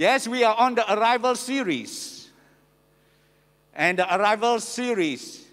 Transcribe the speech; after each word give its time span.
Yes, 0.00 0.26
we 0.26 0.44
are 0.44 0.56
on 0.56 0.76
the 0.76 0.94
arrival 0.94 1.34
series. 1.34 2.30
And 3.74 3.98
the 3.98 4.16
arrival 4.16 4.58
series 4.58 5.44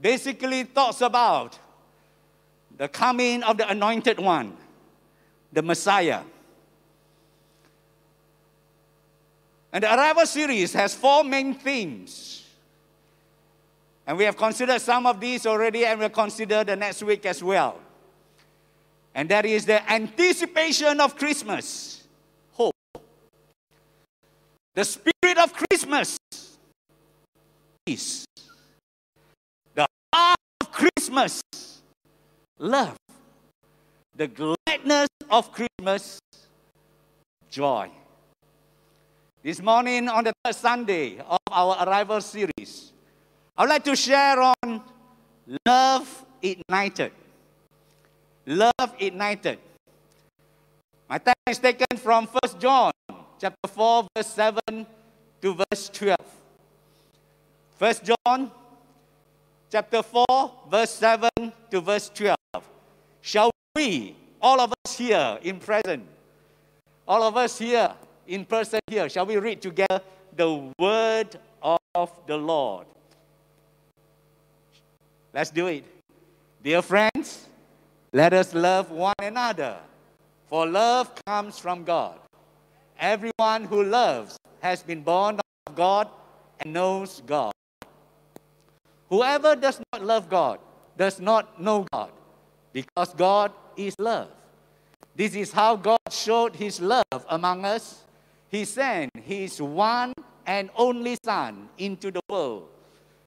basically 0.00 0.62
talks 0.62 1.00
about 1.00 1.58
the 2.78 2.86
coming 2.86 3.42
of 3.42 3.58
the 3.58 3.68
anointed 3.68 4.20
one, 4.20 4.56
the 5.52 5.60
Messiah. 5.60 6.20
And 9.72 9.82
the 9.82 9.92
arrival 9.92 10.24
series 10.26 10.72
has 10.74 10.94
four 10.94 11.24
main 11.24 11.54
themes. 11.54 12.46
And 14.06 14.18
we 14.18 14.22
have 14.22 14.36
considered 14.36 14.80
some 14.80 15.04
of 15.04 15.18
these 15.18 15.46
already, 15.46 15.84
and 15.84 15.98
we'll 15.98 16.10
consider 16.10 16.62
the 16.62 16.76
next 16.76 17.02
week 17.02 17.26
as 17.26 17.42
well. 17.42 17.80
And 19.16 19.28
that 19.30 19.44
is 19.44 19.66
the 19.66 19.90
anticipation 19.90 21.00
of 21.00 21.16
Christmas. 21.16 22.01
The 24.74 24.84
spirit 24.84 25.36
of 25.36 25.52
Christmas, 25.52 26.16
peace. 27.84 28.24
The 29.74 29.86
heart 30.14 30.38
of 30.62 30.72
Christmas, 30.72 31.42
love. 32.58 32.96
The 34.16 34.28
gladness 34.28 35.08
of 35.28 35.52
Christmas, 35.52 36.18
joy. 37.50 37.90
This 39.42 39.60
morning, 39.60 40.08
on 40.08 40.24
the 40.24 40.32
third 40.42 40.54
Sunday 40.54 41.18
of 41.18 41.40
our 41.50 41.86
arrival 41.86 42.22
series, 42.22 42.92
I 43.54 43.64
would 43.64 43.68
like 43.68 43.84
to 43.84 43.96
share 43.96 44.40
on 44.40 44.80
love 45.66 46.24
ignited. 46.40 47.12
Love 48.46 48.94
ignited. 48.98 49.58
My 51.10 51.18
text 51.18 51.44
is 51.50 51.58
taken 51.58 51.98
from 51.98 52.26
1 52.26 52.58
John 52.58 52.92
chapter 53.42 53.66
4, 53.66 54.06
verse 54.14 54.26
7 54.28 54.86
to 55.40 55.54
verse 55.54 55.90
12. 55.92 56.16
1 57.76 57.94
John 58.04 58.52
chapter 59.68 60.00
4, 60.00 60.24
verse 60.70 60.90
7 60.90 61.28
to 61.72 61.80
verse 61.80 62.08
12. 62.14 62.36
Shall 63.20 63.50
we, 63.74 64.14
all 64.40 64.60
of 64.60 64.72
us 64.84 64.96
here 64.96 65.40
in 65.42 65.58
present, 65.58 66.06
all 67.08 67.24
of 67.24 67.36
us 67.36 67.58
here 67.58 67.90
in 68.28 68.44
person 68.44 68.78
here, 68.86 69.08
shall 69.08 69.26
we 69.26 69.36
read 69.36 69.60
together 69.60 70.00
the 70.36 70.70
word 70.78 71.34
of 71.60 72.12
the 72.28 72.36
Lord? 72.36 72.86
Let's 75.34 75.50
do 75.50 75.66
it. 75.66 75.84
Dear 76.62 76.80
friends, 76.80 77.48
let 78.12 78.32
us 78.34 78.54
love 78.54 78.92
one 78.92 79.18
another, 79.18 79.78
for 80.46 80.64
love 80.64 81.10
comes 81.26 81.58
from 81.58 81.82
God. 81.82 82.21
Everyone 83.02 83.64
who 83.64 83.82
loves 83.82 84.38
has 84.60 84.84
been 84.84 85.02
born 85.02 85.40
of 85.66 85.74
God 85.74 86.06
and 86.60 86.72
knows 86.72 87.20
God. 87.26 87.50
Whoever 89.08 89.56
does 89.56 89.80
not 89.92 90.04
love 90.04 90.30
God 90.30 90.60
does 90.96 91.18
not 91.18 91.60
know 91.60 91.84
God, 91.90 92.12
because 92.72 93.12
God 93.14 93.50
is 93.76 93.96
love. 93.98 94.28
This 95.16 95.34
is 95.34 95.50
how 95.50 95.74
God 95.74 95.98
showed 96.12 96.54
his 96.54 96.80
love 96.80 97.26
among 97.28 97.64
us. 97.64 98.04
He 98.48 98.64
sent 98.64 99.10
his 99.16 99.60
one 99.60 100.14
and 100.46 100.70
only 100.76 101.16
Son 101.24 101.70
into 101.78 102.12
the 102.12 102.20
world 102.28 102.68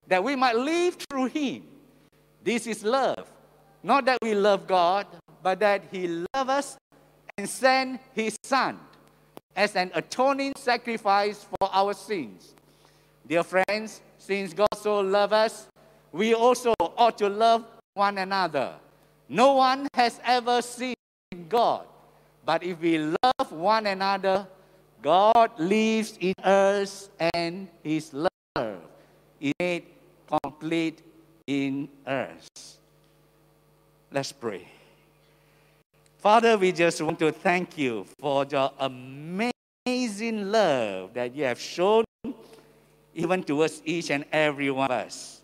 that 0.08 0.24
we 0.24 0.38
might 0.38 0.56
live 0.56 0.96
through 1.10 1.26
him. 1.26 1.64
This 2.42 2.66
is 2.66 2.82
love. 2.82 3.30
Not 3.84 4.06
that 4.06 4.20
we 4.22 4.36
love 4.36 4.68
God, 4.68 5.06
but 5.44 5.60
that 5.60 5.84
He 5.92 6.08
loved 6.08 6.50
us 6.50 6.78
and 7.38 7.50
sent 7.50 8.00
His 8.14 8.38
Son 8.42 8.80
as 9.56 9.76
an 9.76 9.92
atoning 9.94 10.54
sacrifice 10.58 11.46
for 11.46 11.70
our 11.72 11.94
sins. 11.94 12.54
Dear 13.28 13.44
friends, 13.44 14.02
since 14.18 14.54
God 14.54 14.76
so 14.76 15.00
loved 15.00 15.34
us, 15.34 15.68
we 16.12 16.34
also 16.34 16.74
ought 16.80 17.18
to 17.18 17.30
love 17.30 17.66
one 17.94 18.18
another. 18.18 18.76
No 19.28 19.56
one 19.56 19.88
has 19.94 20.20
ever 20.24 20.62
seen 20.62 20.96
God, 21.50 21.86
but 22.46 22.64
if 22.64 22.80
we 22.80 23.00
love 23.00 23.52
one 23.52 23.88
another, 23.88 24.48
God 25.02 25.52
lives 25.58 26.18
in 26.20 26.34
us 26.44 27.10
and 27.34 27.68
His 27.84 28.14
love 28.14 28.80
is 29.40 29.54
made 29.60 29.84
complete 30.28 31.02
in 31.48 31.90
us. 32.06 32.48
Let's 34.12 34.32
pray. 34.32 34.68
Father, 36.26 36.58
we 36.58 36.72
just 36.72 37.00
want 37.04 37.20
to 37.20 37.32
thank 37.32 37.78
you 37.78 38.04
for 38.18 38.48
your 38.50 38.72
amazing 38.80 40.52
love 40.52 41.14
that 41.14 41.36
you 41.36 41.44
have 41.44 41.60
shown 41.60 42.04
even 43.14 43.44
towards 43.44 43.80
each 43.86 44.10
and 44.10 44.26
every 44.32 44.72
one 44.72 44.90
of 44.90 45.06
us. 45.06 45.42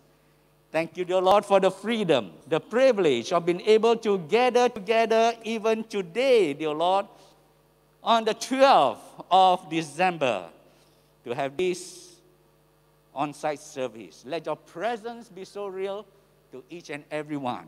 Thank 0.72 0.96
you, 0.96 1.04
dear 1.04 1.20
Lord, 1.20 1.44
for 1.44 1.60
the 1.60 1.70
freedom, 1.70 2.32
the 2.48 2.58
privilege 2.58 3.32
of 3.32 3.46
being 3.46 3.60
able 3.60 3.94
to 3.98 4.18
gather 4.26 4.68
together 4.68 5.34
even 5.44 5.84
today, 5.84 6.52
dear 6.52 6.70
Lord, 6.70 7.06
on 8.02 8.24
the 8.24 8.34
12th 8.34 9.24
of 9.30 9.70
December 9.70 10.46
to 11.24 11.32
have 11.32 11.56
this 11.56 12.16
on 13.14 13.32
site 13.32 13.60
service. 13.60 14.24
Let 14.26 14.46
your 14.46 14.56
presence 14.56 15.28
be 15.28 15.44
so 15.44 15.68
real 15.68 16.04
to 16.50 16.64
each 16.68 16.90
and 16.90 17.04
every 17.08 17.36
one 17.36 17.66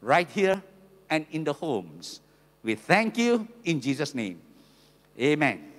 right 0.00 0.30
here 0.30 0.62
and 1.10 1.26
in 1.32 1.44
the 1.44 1.52
homes. 1.52 2.20
We 2.62 2.76
thank 2.76 3.18
you 3.18 3.46
in 3.64 3.80
Jesus' 3.80 4.14
name. 4.14 4.40
Amen. 5.18 5.70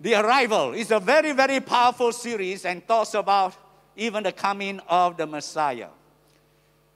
The 0.00 0.14
Arrival 0.14 0.74
is 0.74 0.92
a 0.92 1.00
very, 1.00 1.32
very 1.32 1.58
powerful 1.58 2.12
series 2.12 2.64
and 2.64 2.86
talks 2.86 3.14
about 3.14 3.54
even 3.96 4.22
the 4.22 4.30
coming 4.30 4.80
of 4.88 5.16
the 5.16 5.26
Messiah. 5.26 5.88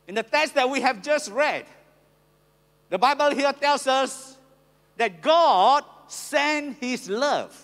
In 0.07 0.15
the 0.15 0.23
text 0.23 0.55
that 0.55 0.71
we 0.71 0.81
have 0.81 1.03
just 1.03 1.31
read, 1.33 1.67
the 2.89 2.99
Bible 2.99 3.31
here 3.31 3.53
tells 3.53 3.87
us 3.87 4.37
that 4.97 5.21
God 5.21 5.85
sent 6.07 6.77
His 6.79 7.09
love. 7.09 7.59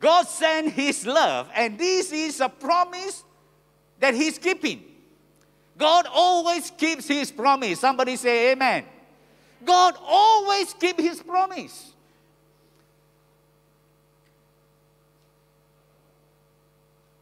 God 0.00 0.26
sent 0.26 0.72
His 0.72 1.06
love, 1.06 1.48
and 1.54 1.78
this 1.78 2.10
is 2.10 2.40
a 2.40 2.48
promise 2.48 3.22
that 4.00 4.14
He's 4.14 4.38
keeping. 4.38 4.82
God 5.76 6.06
always 6.12 6.70
keeps 6.70 7.06
His 7.06 7.30
promise. 7.30 7.80
Somebody 7.80 8.16
say 8.16 8.52
Amen. 8.52 8.84
God 9.64 9.94
always 10.02 10.72
keeps 10.74 11.02
His 11.02 11.22
promise. 11.22 11.92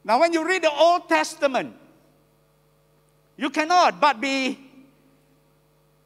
Now, 0.05 0.21
when 0.21 0.33
you 0.33 0.47
read 0.47 0.63
the 0.63 0.71
Old 0.71 1.09
Testament, 1.09 1.75
you 3.37 3.51
cannot 3.51 4.01
but 4.01 4.21
be 4.21 4.57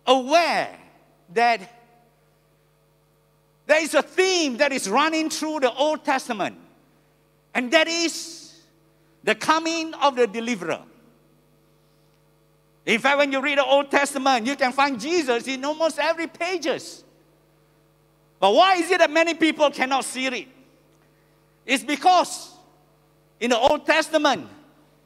aware 0.07 0.75
that 1.35 1.61
there 3.67 3.83
is 3.83 3.95
a 3.95 4.03
theme 4.03 4.57
that 4.57 4.73
is 4.73 4.89
running 4.89 5.29
through 5.29 5.61
the 5.61 5.73
Old 5.73 6.05
Testament, 6.05 6.57
and 7.55 7.71
that 7.73 7.87
is 7.87 8.40
the 9.25 9.35
coming 9.35 9.95
of 9.95 10.17
the 10.17 10.27
deliverer. 10.27 10.81
In 12.87 12.99
fact, 12.99 13.19
when 13.19 13.31
you 13.31 13.41
read 13.41 13.59
the 13.59 13.65
Old 13.65 13.91
Testament, 13.91 14.47
you 14.47 14.57
can 14.57 14.73
find 14.73 14.99
Jesus 14.99 15.47
in 15.47 15.65
almost 15.65 15.99
every 15.99 16.27
pages. 16.27 17.05
But 18.39 18.55
why 18.55 18.77
is 18.77 18.91
it 18.91 18.99
that 18.99 19.11
many 19.11 19.35
people 19.35 19.71
cannot 19.71 20.05
see 20.05 20.27
it? 20.27 20.49
It's 21.67 21.85
because 21.85 22.53
in 23.39 23.51
the 23.51 23.59
Old 23.59 23.85
Testament, 23.85 24.49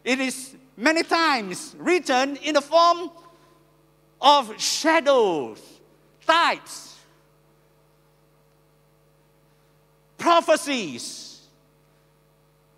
it 0.05 0.21
is 0.21 0.55
many 0.77 1.03
times 1.03 1.75
written 1.79 2.37
in 2.37 2.55
the 2.55 2.61
form 2.61 3.11
of 4.21 4.61
shadows, 4.61 5.61
types, 6.27 6.99
prophecies. 10.17 11.41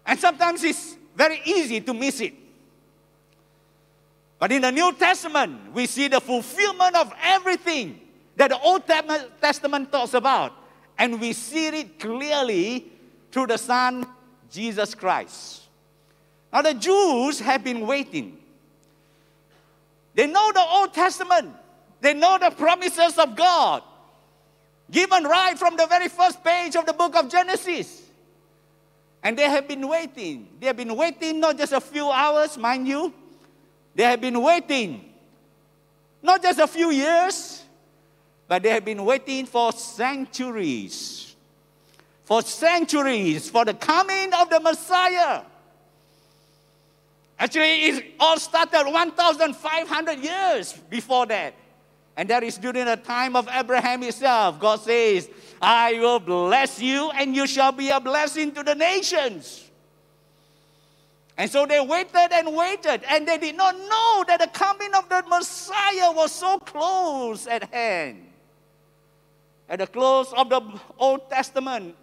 And 0.05 0.19
sometimes 0.19 0.65
it's 0.65 0.96
very 1.17 1.41
easy 1.45 1.81
to 1.81 1.95
miss 1.95 2.21
it. 2.21 2.35
But 4.39 4.53
in 4.53 4.63
the 4.63 4.71
New 4.71 4.93
Testament, 4.93 5.73
we 5.73 5.87
see 5.87 6.09
the 6.09 6.21
fulfillment 6.21 6.95
of 6.95 7.13
everything 7.23 8.01
that 8.37 8.51
the 8.51 8.61
Old 8.61 8.87
Testament 8.87 9.91
talks 9.91 10.13
about. 10.13 10.53
And 10.99 11.21
we 11.21 11.33
see 11.33 11.69
it 11.69 11.99
clearly 11.99 12.87
through 13.33 13.47
the 13.47 13.57
Son, 13.57 14.07
Jesus 14.51 14.95
Christ. 14.95 15.63
Now, 16.53 16.63
the 16.63 16.75
Jews 16.75 17.41
have 17.41 17.65
been 17.65 17.87
waiting. 17.87 18.39
They 20.15 20.27
know 20.27 20.53
the 20.53 20.61
Old 20.63 20.95
Testament, 20.95 21.55
they 22.01 22.15
know 22.15 22.39
the 22.39 22.51
promises 22.51 23.19
of 23.19 23.37
God 23.37 23.83
given 24.91 25.25
right 25.25 25.59
from 25.59 25.77
the 25.77 25.87
very 25.87 26.09
first 26.09 26.45
page 26.45 26.77
of 26.77 26.87
the 26.87 26.93
book 26.93 27.17
of 27.17 27.29
Genesis. 27.29 28.03
And 29.27 29.37
they 29.37 29.51
have 29.51 29.67
been 29.67 29.89
waiting. 29.89 30.47
They 30.61 30.69
have 30.69 30.77
been 30.77 30.95
waiting 30.95 31.41
not 31.41 31.59
just 31.59 31.73
a 31.73 31.81
few 31.81 32.09
hours, 32.09 32.57
mind 32.57 32.87
you. 32.87 33.13
They 33.93 34.05
have 34.05 34.21
been 34.21 34.41
waiting 34.41 35.13
not 36.23 36.41
just 36.45 36.61
a 36.61 36.67
few 36.69 36.93
years, 36.93 37.65
But 38.47 38.63
they 38.63 38.71
have 38.71 38.85
been 38.85 39.05
waiting 39.05 39.47
for 39.47 39.73
centuries, 39.73 41.35
for 42.23 42.43
centuries, 42.43 43.51
for 43.51 43.65
the 43.65 43.75
coming 43.75 44.33
of 44.33 44.49
the 44.49 44.61
Messiah. 44.61 45.43
Actually, 47.37 47.85
it 47.87 48.15
all 48.21 48.39
started 48.39 48.89
1,500 48.89 50.19
years 50.21 50.73
before 50.73 51.27
that. 51.27 51.55
And 52.17 52.31
that 52.31 52.45
is 52.45 52.57
during 52.59 52.85
the 52.85 52.97
time 52.97 53.35
of 53.35 53.49
Abraham 53.53 54.03
himself. 54.03 54.61
God 54.61 54.81
says, 54.81 55.29
I 55.61 55.95
will 55.95 56.21
bless 56.21 56.81
you 56.81 57.11
and 57.11 57.35
you 57.35 57.47
shall 57.47 57.73
be 57.73 57.89
a 57.89 58.01
blessing 58.01 58.53
to 58.53 58.63
the 58.63 58.75
nations. 58.75 59.67
And 61.39 61.51
so 61.51 61.67
they 61.67 61.81
waited 61.81 62.33
and 62.33 62.57
waited, 62.57 63.03
and 63.11 63.29
they 63.29 63.37
did 63.37 63.57
not 63.57 63.77
know 63.77 64.25
that 64.27 64.41
the 64.41 64.47
coming 64.47 64.95
of 64.95 65.07
the 65.09 65.23
Messiah 65.29 66.11
was 66.11 66.33
so 66.33 66.59
close 66.59 67.47
at 67.47 67.71
hand. 67.73 68.27
At 69.69 69.81
the 69.81 69.87
close 69.87 70.33
of 70.33 70.49
the 70.49 70.63
Old 70.97 71.29
Testament, 71.29 71.95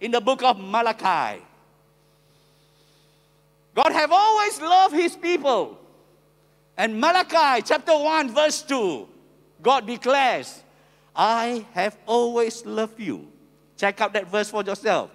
in 0.00 0.10
the 0.10 0.20
book 0.20 0.42
of 0.42 0.58
Malachi, 0.58 1.40
God 3.74 3.92
have 3.92 4.10
always 4.10 4.60
loved 4.60 4.94
his 4.94 5.14
people. 5.14 5.78
And 6.76 7.00
Malachi 7.00 7.62
chapter 7.64 7.96
1, 7.96 8.34
verse 8.34 8.62
2, 8.62 9.06
God 9.62 9.86
declares, 9.86 10.62
I 11.18 11.66
have 11.72 11.98
always 12.06 12.64
loved 12.64 13.00
you. 13.00 13.26
Check 13.76 14.00
out 14.00 14.12
that 14.12 14.28
verse 14.28 14.50
for 14.50 14.62
yourself. 14.62 15.10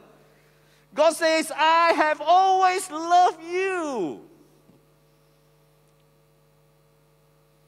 God 0.93 1.11
says, 1.13 1.49
I 1.55 1.93
have 1.93 2.19
always 2.19 2.91
loved 2.91 3.41
you. 3.41 4.19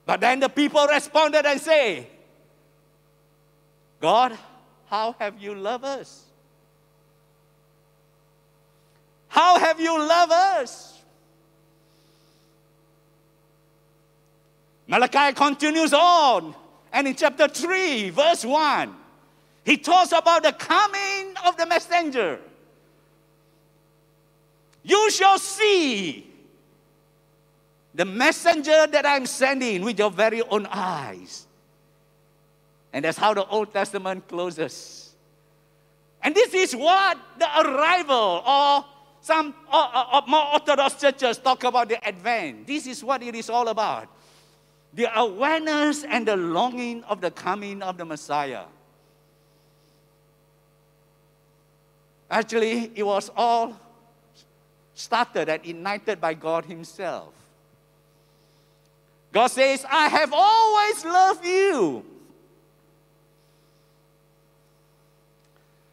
But 0.06 0.20
then 0.20 0.42
the 0.42 0.50
people 0.50 0.86
responded 0.86 1.46
and 1.46 1.60
say, 1.60 2.08
God, 4.02 4.38
how 4.88 5.16
have 5.18 5.42
you 5.42 5.56
loved 5.56 5.86
us? 5.86 6.26
How 9.30 9.58
have 9.60 9.80
you 9.80 9.98
loved 9.98 10.32
us? 10.32 11.02
Malachi 14.88 15.34
continues 15.34 15.94
on, 15.94 16.54
and 16.96 17.10
in 17.10 17.14
chapter 17.14 17.50
3, 17.50 18.10
verse 18.12 18.46
1, 18.46 18.96
he 19.66 19.76
talks 19.76 20.14
about 20.14 20.44
the 20.44 20.54
coming 20.54 21.34
of 21.46 21.58
the 21.58 21.66
messenger. 21.66 22.40
You 24.82 25.12
shall 25.12 25.38
see 25.38 26.32
the 27.94 28.06
messenger 28.06 28.88
that 28.88 29.06
I'm 29.06 29.26
sending 29.26 29.84
with 29.84 30.00
your 30.00 30.10
very 30.10 30.42
own 30.44 30.68
eyes. 30.68 31.46
And 32.94 33.04
that's 33.04 33.18
how 33.18 33.34
the 33.34 33.46
Old 33.46 33.74
Testament 33.74 34.30
closes. 34.30 35.14
And 36.24 36.34
this 36.34 36.54
is 36.54 36.74
what 36.78 37.18
the 37.38 37.48
arrival 37.60 38.42
or 38.48 38.86
some 39.20 39.54
uh, 39.70 40.08
uh, 40.14 40.22
more 40.28 40.54
Orthodox 40.54 40.96
churches 40.96 41.40
talk 41.40 41.66
about 41.66 41.90
the 41.90 42.08
advent. 42.08 42.66
This 42.66 42.88
is 42.88 43.04
what 43.04 43.22
it 43.22 43.36
is 43.36 43.50
all 43.50 43.68
about 43.68 44.15
the 44.96 45.20
awareness 45.20 46.06
and 46.06 46.26
the 46.26 46.38
longing 46.38 47.04
of 47.04 47.20
the 47.20 47.30
coming 47.30 47.82
of 47.82 47.98
the 47.98 48.06
Messiah. 48.06 48.64
Actually, 52.32 52.92
it 52.96 53.04
was 53.04 53.30
all 53.36 53.78
started 54.94 55.50
and 55.50 55.66
ignited 55.66 56.22
by 56.22 56.34
God 56.34 56.66
Himself. 56.66 57.34
God 59.34 59.48
says, 59.48 59.86
I 59.90 60.08
have 60.08 60.32
always 60.34 61.04
loved 61.04 61.46
you. 61.46 62.06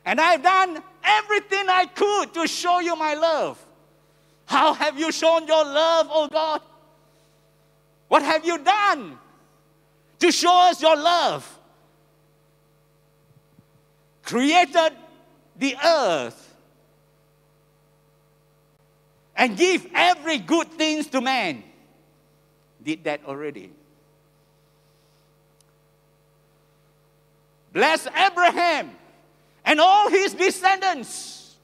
And 0.05 0.21
I've 0.21 0.43
done 0.43 0.81
everything 1.03 1.69
I 1.69 1.87
could 1.87 2.35
to 2.35 2.47
show 2.47 2.79
you 2.79 2.95
my 2.95 3.15
love. 3.15 3.65
How 4.47 4.75
have 4.75 4.99
you 4.99 5.11
shown 5.11 5.47
your 5.49 5.65
love, 5.65 6.07
oh 6.09 6.29
God? 6.29 6.63
What 8.13 8.23
have 8.25 8.45
you 8.45 8.59
done 8.59 9.19
to 10.19 10.31
show 10.31 10.55
us 10.69 10.83
your 10.83 10.97
love? 10.97 11.49
Created 14.23 14.93
the 15.57 15.75
earth 15.83 16.55
and 19.35 19.57
give 19.57 19.87
every 19.95 20.37
good 20.37 20.71
things 20.73 21.07
to 21.07 21.23
man. 21.23 21.65
Did 22.85 23.03
that 23.05 23.23
already. 23.25 23.73
Bless 27.73 28.07
Abraham 28.09 28.91
and 29.65 29.81
all 29.81 30.11
his 30.11 30.35
descendants 30.35 31.57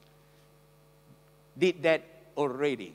did 1.58 1.82
that 1.82 2.04
already. 2.38 2.94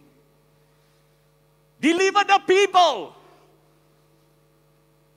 Deliver 1.80 2.24
the 2.24 2.42
people 2.48 3.18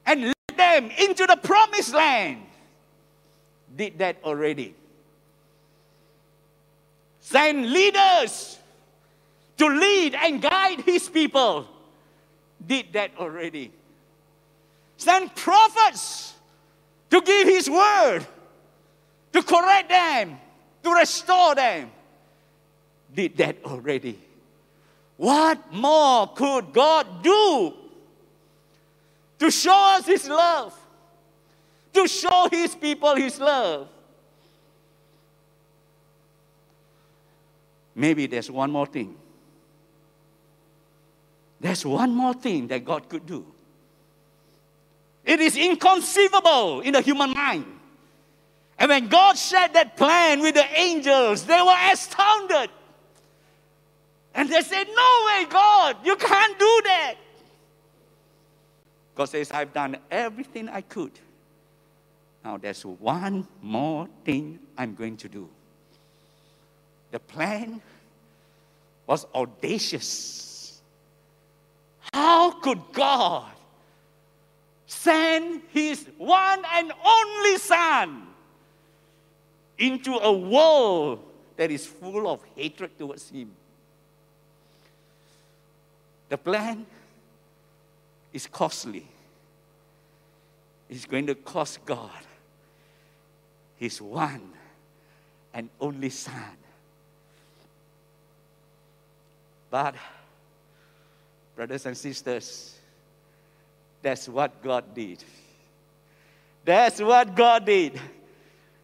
and 0.07 0.23
lead 0.23 0.57
them 0.57 0.91
into 0.99 1.27
the 1.27 1.37
promised 1.37 1.95
land. 1.95 2.43
Did 3.77 3.99
that 3.99 4.17
already. 4.25 4.75
Send 7.21 7.71
leaders 7.71 8.59
to 9.59 9.67
lead 9.67 10.15
and 10.15 10.41
guide 10.41 10.81
his 10.81 11.09
people. 11.09 11.67
Did 12.65 12.93
that 12.93 13.11
already. 13.19 13.73
Send 14.97 15.35
prophets 15.35 16.35
to 17.11 17.21
give 17.21 17.49
his 17.49 17.69
word 17.69 18.25
to 19.33 19.43
correct 19.43 19.91
them, 19.91 20.39
to 20.83 20.93
restore 20.93 21.55
them. 21.55 21.91
Did 23.15 23.37
that 23.37 23.57
already. 23.65 24.19
What 25.17 25.73
more 25.73 26.29
could 26.35 26.73
God 26.73 27.23
do 27.23 27.75
to 29.39 29.51
show 29.51 29.97
us 29.97 30.07
His 30.07 30.29
love? 30.29 30.79
To 31.95 32.07
show 32.09 32.49
His 32.51 32.75
people 32.75 33.15
His 33.17 33.39
love? 33.39 33.89
Maybe 37.95 38.27
there's 38.27 38.51
one 38.51 38.71
more 38.71 38.87
thing. 38.87 39.17
There's 41.59 41.85
one 41.87 42.15
more 42.15 42.35
thing 42.35 42.67
that 42.69 42.85
God 42.85 43.09
could 43.09 43.27
do. 43.27 43.47
It 45.25 45.41
is 45.41 45.57
inconceivable 45.57 46.83
in 46.83 46.93
the 46.93 47.01
human 47.01 47.33
mind. 47.33 47.65
And 48.79 48.91
when 48.91 49.09
God 49.09 49.39
shared 49.39 49.73
that 49.73 49.97
plan 49.97 50.41
with 50.41 50.55
the 50.55 50.67
angels, 50.79 51.45
they 51.45 51.61
were 51.61 51.77
astounded. 51.91 52.71
And 54.35 54.51
they 54.51 54.61
said, 54.61 54.85
No 54.85 55.27
way, 55.27 55.47
God, 55.49 55.97
you 56.05 56.15
can't 56.17 56.59
do 56.59 56.81
that. 56.85 57.15
God 59.17 59.25
says, 59.25 59.51
I've 59.51 59.73
done 59.73 59.97
everything 60.11 60.69
I 60.69 60.83
could. 60.83 61.13
Now 62.45 62.57
there's 62.59 62.85
one 62.85 63.49
more 63.61 64.09
thing 64.25 64.61
I'm 64.79 64.95
going 64.95 65.17
to 65.17 65.29
do. 65.29 65.49
The 67.11 67.19
plan 67.19 67.81
was 69.07 69.27
audacious. 69.35 70.81
How 72.13 72.53
could 72.53 72.81
God 72.93 73.51
send 74.87 75.63
his 75.71 76.07
one 76.19 76.63
and 76.75 76.93
only 77.05 77.59
Son 77.59 78.27
into 79.79 80.13
a 80.15 80.33
world 80.33 81.23
that 81.57 81.71
is 81.71 81.87
full 81.87 82.29
of 82.29 82.41
hatred 82.55 82.97
towards 82.99 83.29
him. 83.31 83.51
The 86.29 86.39
plan 86.39 86.87
is 88.37 88.47
costly. 88.47 89.07
It's 90.91 91.07
going 91.07 91.27
to 91.27 91.35
cost 91.35 91.85
God 91.87 92.11
his 93.79 94.01
one 94.01 94.53
and 95.55 95.71
only 95.81 96.11
Son. 96.11 96.57
But, 99.71 99.95
brothers 101.57 101.87
and 101.87 101.97
sisters, 101.97 102.79
that's 104.03 104.29
what 104.29 104.63
God 104.63 104.95
did. 104.95 105.25
That's 106.65 107.01
what 107.01 107.35
God 107.35 107.65
did. 107.65 107.99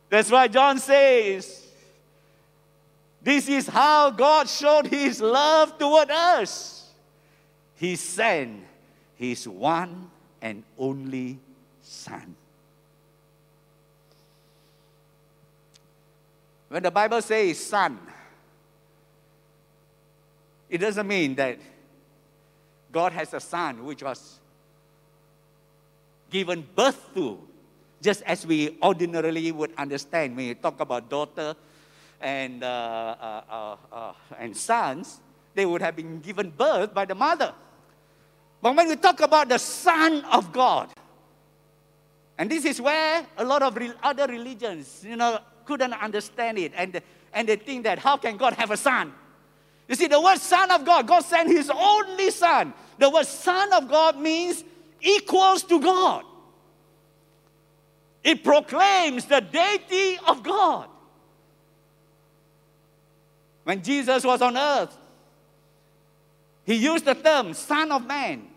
That's 0.08 0.30
why 0.30 0.48
John 0.48 0.78
says, 0.78 1.66
This 3.22 3.48
is 3.48 3.68
how 3.68 4.10
God 4.10 4.48
showed 4.48 4.86
his 4.86 5.20
love 5.20 5.78
toward 5.78 6.10
us. 6.10 6.90
He 7.76 7.96
sent 7.96 8.71
his 9.22 9.48
one 9.48 10.10
and 10.40 10.62
only 10.78 11.38
Son. 11.80 12.36
When 16.68 16.82
the 16.82 16.90
Bible 16.90 17.20
says 17.20 17.58
son, 17.58 17.98
it 20.70 20.78
doesn't 20.78 21.06
mean 21.06 21.34
that 21.34 21.58
God 22.90 23.12
has 23.12 23.34
a 23.34 23.40
son 23.40 23.84
which 23.84 24.02
was 24.02 24.38
given 26.30 26.66
birth 26.74 27.12
to 27.14 27.38
just 28.00 28.22
as 28.22 28.46
we 28.46 28.78
ordinarily 28.82 29.52
would 29.52 29.72
understand 29.76 30.34
when 30.34 30.46
you 30.46 30.54
talk 30.54 30.80
about 30.80 31.10
daughter 31.10 31.54
and, 32.20 32.64
uh, 32.64 32.66
uh, 32.66 33.42
uh, 33.50 33.76
uh, 33.92 34.12
and 34.38 34.56
sons, 34.56 35.20
they 35.54 35.66
would 35.66 35.82
have 35.82 35.94
been 35.94 36.20
given 36.20 36.50
birth 36.50 36.94
by 36.94 37.04
the 37.04 37.14
mother. 37.14 37.52
But 38.62 38.76
when 38.76 38.88
we 38.88 38.94
talk 38.94 39.20
about 39.20 39.48
the 39.48 39.58
Son 39.58 40.24
of 40.26 40.52
God, 40.52 40.88
and 42.38 42.48
this 42.48 42.64
is 42.64 42.80
where 42.80 43.26
a 43.36 43.44
lot 43.44 43.62
of 43.62 43.76
other 44.02 44.26
religions, 44.28 45.04
you 45.06 45.16
know, 45.16 45.40
couldn't 45.64 45.92
understand 45.92 46.58
it, 46.58 46.72
and, 46.76 47.02
and 47.32 47.48
they 47.48 47.56
think 47.56 47.82
that 47.84 47.98
how 47.98 48.16
can 48.16 48.36
God 48.36 48.52
have 48.54 48.70
a 48.70 48.76
son? 48.76 49.12
You 49.88 49.96
see, 49.96 50.06
the 50.06 50.20
word 50.20 50.38
Son 50.38 50.70
of 50.70 50.84
God, 50.84 51.08
God 51.08 51.24
sent 51.24 51.48
His 51.50 51.70
only 51.70 52.30
Son. 52.30 52.72
The 52.98 53.10
word 53.10 53.26
Son 53.26 53.72
of 53.72 53.88
God 53.88 54.16
means 54.18 54.62
equals 55.00 55.64
to 55.64 55.80
God. 55.80 56.24
It 58.22 58.44
proclaims 58.44 59.24
the 59.24 59.40
deity 59.40 60.18
of 60.26 60.44
God. 60.44 60.88
When 63.64 63.82
Jesus 63.82 64.24
was 64.24 64.40
on 64.40 64.56
earth, 64.56 64.96
he 66.64 66.74
used 66.74 67.04
the 67.04 67.14
term 67.14 67.54
Son 67.54 67.90
of 67.90 68.06
Man 68.06 68.51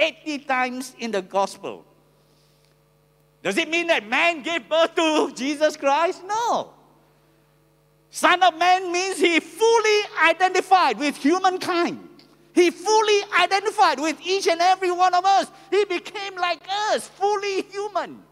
80 0.00 0.38
times 0.40 0.94
in 0.98 1.10
the 1.10 1.22
gospel. 1.22 1.84
Does 3.42 3.56
it 3.56 3.68
mean 3.68 3.86
that 3.88 4.06
man 4.06 4.42
gave 4.42 4.68
birth 4.68 4.94
to 4.94 5.32
Jesus 5.34 5.76
Christ? 5.76 6.22
No. 6.26 6.70
Son 8.10 8.42
of 8.42 8.58
Man 8.58 8.90
means 8.90 9.18
he 9.18 9.38
fully 9.38 10.00
identified 10.24 10.98
with 10.98 11.16
humankind. 11.16 12.08
He 12.52 12.70
fully 12.70 13.20
identified 13.38 14.00
with 14.00 14.20
each 14.26 14.48
and 14.48 14.60
every 14.60 14.90
one 14.90 15.14
of 15.14 15.24
us. 15.24 15.50
He 15.70 15.84
became 15.84 16.34
like 16.34 16.60
us, 16.90 17.06
fully 17.06 17.62
human. 17.62 18.22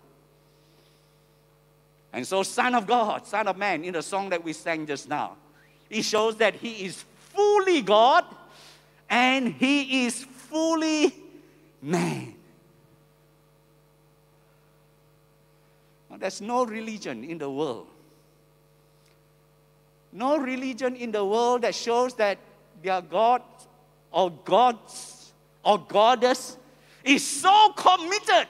And 2.12 2.26
so, 2.26 2.42
Son 2.42 2.74
of 2.74 2.86
God, 2.86 3.26
Son 3.26 3.46
of 3.46 3.56
Man, 3.56 3.84
in 3.84 3.92
the 3.92 4.02
song 4.02 4.30
that 4.30 4.42
we 4.42 4.52
sang 4.52 4.86
just 4.86 5.08
now, 5.08 5.36
it 5.88 6.02
shows 6.02 6.36
that 6.36 6.56
He 6.56 6.86
is 6.86 7.04
fully 7.32 7.80
God 7.80 8.24
and 9.08 9.48
He 9.48 10.06
is 10.06 10.24
fully 10.24 11.14
man. 11.82 12.34
There's 16.18 16.40
no 16.40 16.64
religion 16.64 17.22
in 17.22 17.38
the 17.38 17.48
world. 17.48 17.86
No 20.12 20.38
religion 20.38 20.96
in 20.96 21.12
the 21.12 21.24
world 21.24 21.62
that 21.62 21.74
shows 21.74 22.14
that 22.14 22.38
their 22.82 23.00
God 23.00 23.42
or 24.10 24.30
gods 24.30 25.32
or 25.64 25.78
goddess 25.78 26.56
is 27.04 27.24
so 27.24 27.72
committed, 27.76 28.48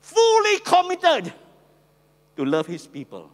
fully 0.00 0.58
committed 0.60 1.32
to 2.36 2.44
love 2.44 2.66
his 2.66 2.86
people. 2.86 3.30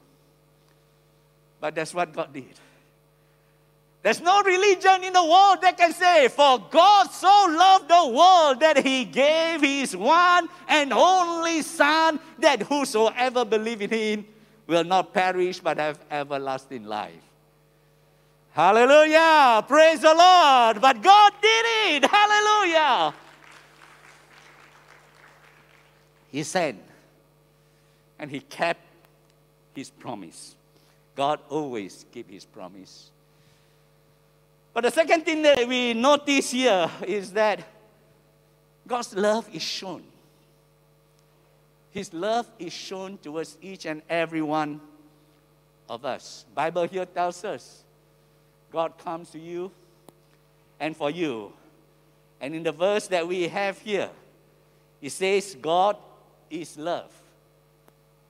But 1.61 1.75
that's 1.75 1.95
what 1.95 2.13
God 2.13 2.33
did. 2.33 2.55
There's 4.03 4.21
no 4.21 4.43
religion 4.43 5.05
in 5.05 5.13
the 5.13 5.23
world 5.23 5.59
that 5.63 5.77
can 5.79 5.93
say, 5.93 6.27
For 6.27 6.59
God 6.71 7.11
so 7.13 7.47
loved 7.49 7.89
the 7.89 8.09
world 8.09 8.59
that 8.59 8.85
he 8.85 9.05
gave 9.05 9.61
his 9.61 9.97
one 9.97 10.49
and 10.69 10.93
only 10.93 11.63
Son, 11.63 12.19
that 12.41 12.63
whosoever 12.63 13.45
believe 13.45 13.81
in 13.81 13.91
him 13.91 14.25
will 14.67 14.83
not 14.83 15.15
perish 15.15 15.61
but 15.61 15.79
have 15.79 16.01
everlasting 16.11 16.85
life. 16.85 17.23
Hallelujah! 18.53 19.65
Praise 19.69 20.01
the 20.01 20.15
Lord! 20.15 20.81
But 20.81 21.01
God 21.01 21.33
did 21.41 21.65
it! 21.95 22.05
Hallelujah! 22.05 23.15
He 26.33 26.43
said, 26.43 26.77
and 28.19 28.31
he 28.31 28.41
kept 28.41 28.81
his 29.75 29.91
promise. 29.91 30.57
God 31.15 31.39
always 31.49 32.05
keep 32.13 32.31
his 32.31 32.45
promise. 32.45 33.11
But 34.75 34.85
the 34.85 34.91
second 34.91 35.25
thing 35.25 35.43
that 35.43 35.67
we 35.69 35.93
notice 35.93 36.51
here 36.51 36.91
is 37.07 37.33
that 37.33 37.61
God's 38.87 39.15
love 39.15 39.49
is 39.53 39.63
shown. 39.63 40.03
His 41.91 42.13
love 42.15 42.47
is 42.59 42.73
shown 42.73 43.19
towards 43.19 43.59
each 43.61 43.85
and 43.85 44.01
every 44.09 44.41
one 44.41 44.81
of 45.89 46.05
us. 46.07 46.47
Bible 46.55 46.85
here 46.85 47.05
tells 47.05 47.45
us 47.45 47.83
God 48.71 48.97
comes 48.97 49.31
to 49.31 49.39
you 49.39 49.71
and 50.81 50.97
for 50.97 51.11
you. 51.11 51.53
And 52.41 52.55
in 52.55 52.63
the 52.63 52.73
verse 52.73 53.07
that 53.09 53.29
we 53.29 53.47
have 53.49 53.79
here, 53.79 54.09
it 55.03 55.11
says 55.11 55.55
God 55.61 55.97
is 56.49 56.79
love. 56.79 57.13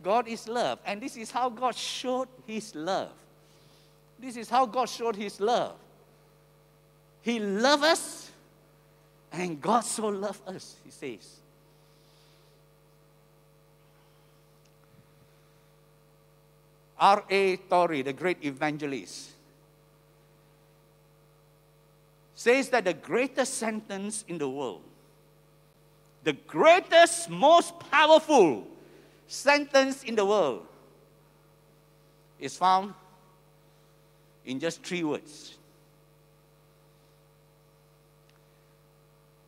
God 0.03 0.27
is 0.27 0.49
love. 0.49 0.81
And 0.85 1.01
this 1.01 1.17
is 1.17 1.31
how 1.31 1.49
God 1.49 1.77
showed 1.77 2.29
his 2.47 2.75
love. 2.75 3.13
This 4.19 4.37
is 4.37 4.51
how 4.51 4.67
God 4.67 4.89
showed 4.89 5.15
his 5.15 5.41
love. 5.41 5.75
He 7.23 7.39
loved 7.39 7.85
us, 7.85 8.31
and 9.33 9.61
God 9.61 9.81
so 9.81 10.09
loved 10.09 10.47
us, 10.49 10.77
he 10.85 10.91
says. 10.91 11.39
R.A. 16.99 17.57
Torrey, 17.57 18.03
the 18.03 18.13
great 18.13 18.39
evangelist, 18.45 19.31
says 22.35 22.69
that 22.71 22.85
the 22.85 22.95
greatest 22.95 23.55
sentence 23.55 24.25
in 24.27 24.39
the 24.39 24.49
world, 24.49 24.83
the 26.25 26.33
greatest, 26.33 27.31
most 27.31 27.79
powerful 27.91 28.67
sentence 29.27 30.03
in 30.03 30.15
the 30.15 30.25
world 30.25 30.67
is 32.39 32.57
found 32.57 32.95
in 34.45 34.59
just 34.59 34.83
three 34.83 35.05
words. 35.05 35.57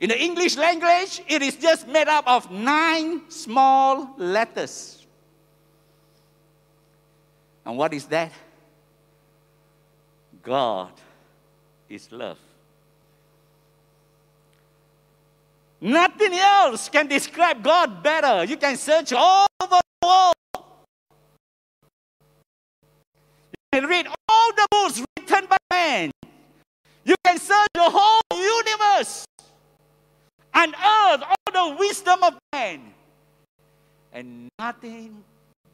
In 0.04 0.10
the 0.10 0.22
English 0.22 0.58
language, 0.58 1.22
it 1.26 1.40
is 1.40 1.56
just 1.56 1.88
made 1.88 2.08
up 2.08 2.28
of 2.28 2.50
nine 2.50 3.22
small 3.30 4.14
letters. 4.18 5.06
And 7.64 7.78
what 7.78 7.94
is 7.94 8.04
that? 8.08 8.30
God 10.42 10.90
is 11.88 12.12
love. 12.12 12.36
Nothing 15.80 16.34
else 16.34 16.90
can 16.90 17.06
describe 17.06 17.62
God 17.62 18.02
better. 18.02 18.44
You 18.44 18.58
can 18.58 18.76
search 18.76 19.14
all 19.14 19.46
over 19.62 19.80
the 20.02 20.06
world. 20.06 20.34
You 23.72 23.80
can 23.80 23.88
read 23.88 24.06
all 24.28 24.52
the 24.52 24.66
books 24.70 25.02
written 25.16 25.46
by 25.48 25.56
man. 25.70 26.10
You 27.06 27.14
can 27.24 27.38
search 27.38 27.68
the 27.72 27.88
whole 27.88 28.20
universe 28.30 29.24
and 30.54 30.74
earth, 30.74 31.22
all 31.22 31.52
the 31.52 31.76
wisdom 31.76 32.22
of 32.22 32.38
man. 32.52 32.94
And 34.12 34.48
nothing 34.58 35.24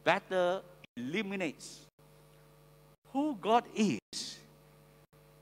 better 0.03 0.63
illuminates 0.97 1.81
who 3.13 3.37
God 3.41 3.65
is 3.75 4.39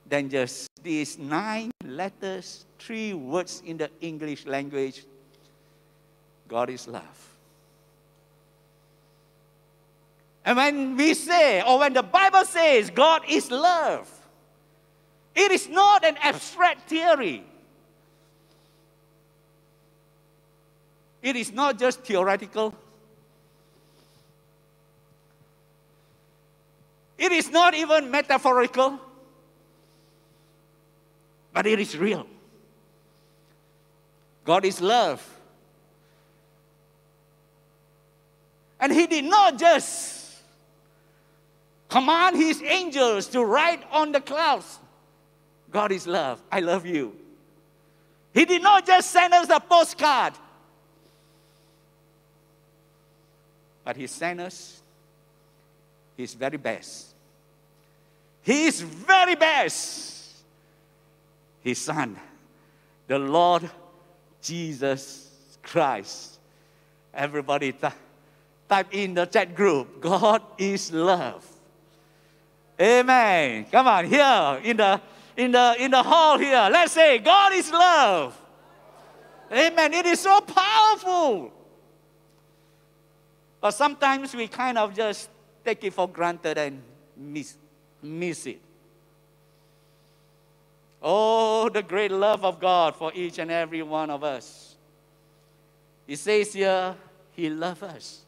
than 0.09 0.29
just 0.29 0.69
these 0.83 1.19
nine 1.19 1.71
letters, 1.85 2.65
three 2.79 3.13
words 3.13 3.63
in 3.65 3.77
the 3.77 3.91
English 4.01 4.47
language 4.47 5.05
God 6.49 6.71
is 6.71 6.89
love. 6.89 7.29
And 10.45 10.57
when 10.57 10.97
we 10.97 11.13
say, 11.13 11.63
or 11.63 11.79
when 11.79 11.93
the 11.93 12.03
Bible 12.03 12.45
says 12.45 12.89
God 12.89 13.23
is 13.29 13.51
love, 13.51 14.09
it 15.35 15.53
is 15.53 15.69
not 15.69 16.05
an 16.05 16.17
abstract 16.23 16.89
theory. 16.89 17.45
It 21.29 21.37
is 21.37 21.53
not 21.53 21.79
just 21.79 22.01
theoretical. 22.01 22.75
It 27.19 27.33
is 27.33 27.51
not 27.51 27.75
even 27.75 28.11
metaphorical, 28.11 28.99
but 31.53 31.67
it 31.67 31.79
is 31.81 31.99
real. 31.99 32.27
God 34.47 34.65
is 34.65 34.81
love. 34.81 35.23
And 38.81 38.91
He 38.91 39.07
did 39.07 39.27
not 39.27 39.59
just 39.59 40.35
command 41.91 42.37
His 42.37 42.63
angels 42.63 43.27
to 43.27 43.45
ride 43.45 43.85
on 43.93 44.13
the 44.13 44.23
clouds. 44.23 44.79
God 45.71 45.93
is 45.93 46.07
love. 46.07 46.41
I 46.51 46.61
love 46.61 46.87
you. 46.87 47.15
He 48.33 48.47
did 48.47 48.63
not 48.63 48.87
just 48.87 49.11
send 49.11 49.35
us 49.35 49.51
a 49.51 49.61
postcard. 49.61 50.33
But 53.89 53.97
He 53.97 54.07
sent 54.07 54.39
us 54.39 54.83
His 56.15 56.35
very 56.35 56.59
best. 56.59 57.07
His 58.43 58.83
very 58.83 59.35
best. 59.35 60.35
His 61.63 61.79
Son, 61.79 62.15
the 63.07 63.19
Lord 63.19 63.71
Jesus 64.43 65.31
Christ. 65.63 66.39
Everybody, 67.15 67.73
type 68.69 68.89
in 68.93 69.15
the 69.15 69.25
chat 69.25 69.55
group 69.55 70.03
God 70.03 70.43
is 70.59 70.93
love. 70.93 71.47
Amen. 72.79 73.65
Come 73.73 73.87
on, 73.87 74.05
here 74.05 74.61
in 74.65 74.77
the 74.77 75.01
in 75.35 75.53
the 75.53 75.77
in 75.79 75.91
the 75.93 76.03
hall 76.03 76.37
here. 76.37 76.69
Let's 76.71 76.93
say 76.93 77.21
God 77.21 77.55
is 77.55 77.73
love. 77.73 78.39
Amen. 79.51 79.95
It 79.95 80.05
is 80.05 80.21
so 80.21 80.43
powerful. 80.43 81.53
But 83.61 83.73
sometimes 83.73 84.35
we 84.35 84.49
kind 84.49 84.79
of 84.79 84.95
just 84.95 85.29
take 85.65 85.83
it 85.85 85.93
for 85.93 86.09
granted 86.09 86.59
and 86.59 86.83
miss, 87.17 87.57
miss 88.03 88.47
it. 88.47 88.61
Oh, 91.03 91.69
the 91.69 91.83
great 91.83 92.11
love 92.11 92.45
of 92.45 92.61
God 92.61 92.97
for 92.97 93.13
each 93.15 93.39
and 93.39 93.51
every 93.51 93.83
one 93.83 94.11
of 94.11 94.25
us. 94.25 94.77
He 96.07 96.17
says 96.17 96.53
here, 96.53 96.95
He 97.33 97.51
loves 97.51 97.83
us. 97.83 98.21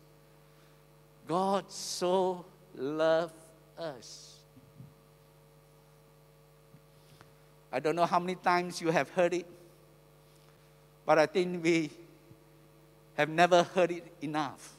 God 1.26 1.70
so 1.70 2.44
loved 2.76 3.34
us. 3.78 4.36
I 7.72 7.78
don't 7.78 7.94
know 7.94 8.06
how 8.06 8.18
many 8.18 8.34
times 8.34 8.80
you 8.80 8.90
have 8.90 9.08
heard 9.10 9.32
it, 9.32 9.46
but 11.06 11.18
I 11.18 11.26
think 11.26 11.62
we 11.62 11.90
have 13.16 13.28
never 13.28 13.62
heard 13.62 13.92
it 13.92 14.06
enough. 14.20 14.72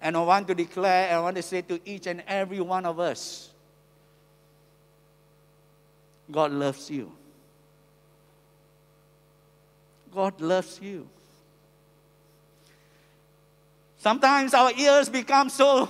And 0.00 0.16
I 0.16 0.22
want 0.22 0.48
to 0.48 0.54
declare, 0.54 1.14
I 1.14 1.20
want 1.20 1.36
to 1.36 1.42
say 1.42 1.62
to 1.62 1.80
each 1.84 2.06
and 2.06 2.22
every 2.26 2.60
one 2.60 2.86
of 2.86 2.98
us 2.98 3.50
God 6.30 6.52
loves 6.52 6.90
you. 6.90 7.10
God 10.12 10.40
loves 10.40 10.80
you. 10.80 11.08
Sometimes 13.98 14.54
our 14.54 14.72
ears 14.72 15.08
become 15.08 15.50
so 15.50 15.88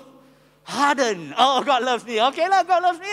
hardened. 0.65 1.35
Oh, 1.39 1.63
God 1.63 1.83
loves 1.83 2.05
me. 2.05 2.23
Okay, 2.23 2.49
God 2.49 2.83
loves 2.83 2.99
me. 2.99 3.07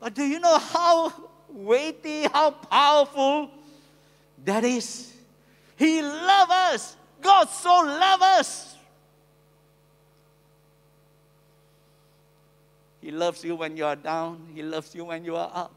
But 0.00 0.14
do 0.14 0.24
you 0.24 0.38
know 0.38 0.58
how 0.58 1.12
weighty, 1.48 2.24
how 2.24 2.50
powerful 2.50 3.50
that 4.44 4.64
is? 4.64 5.12
He 5.76 6.02
loves 6.02 6.52
us. 6.52 6.96
God 7.20 7.48
so 7.48 7.80
loves 7.80 8.22
us. 8.22 8.73
He 13.04 13.10
loves 13.10 13.44
you 13.44 13.54
when 13.54 13.76
you 13.76 13.84
are 13.84 13.96
down. 13.96 14.48
He 14.54 14.62
loves 14.62 14.94
you 14.94 15.04
when 15.04 15.26
you 15.26 15.36
are 15.36 15.50
up. 15.52 15.74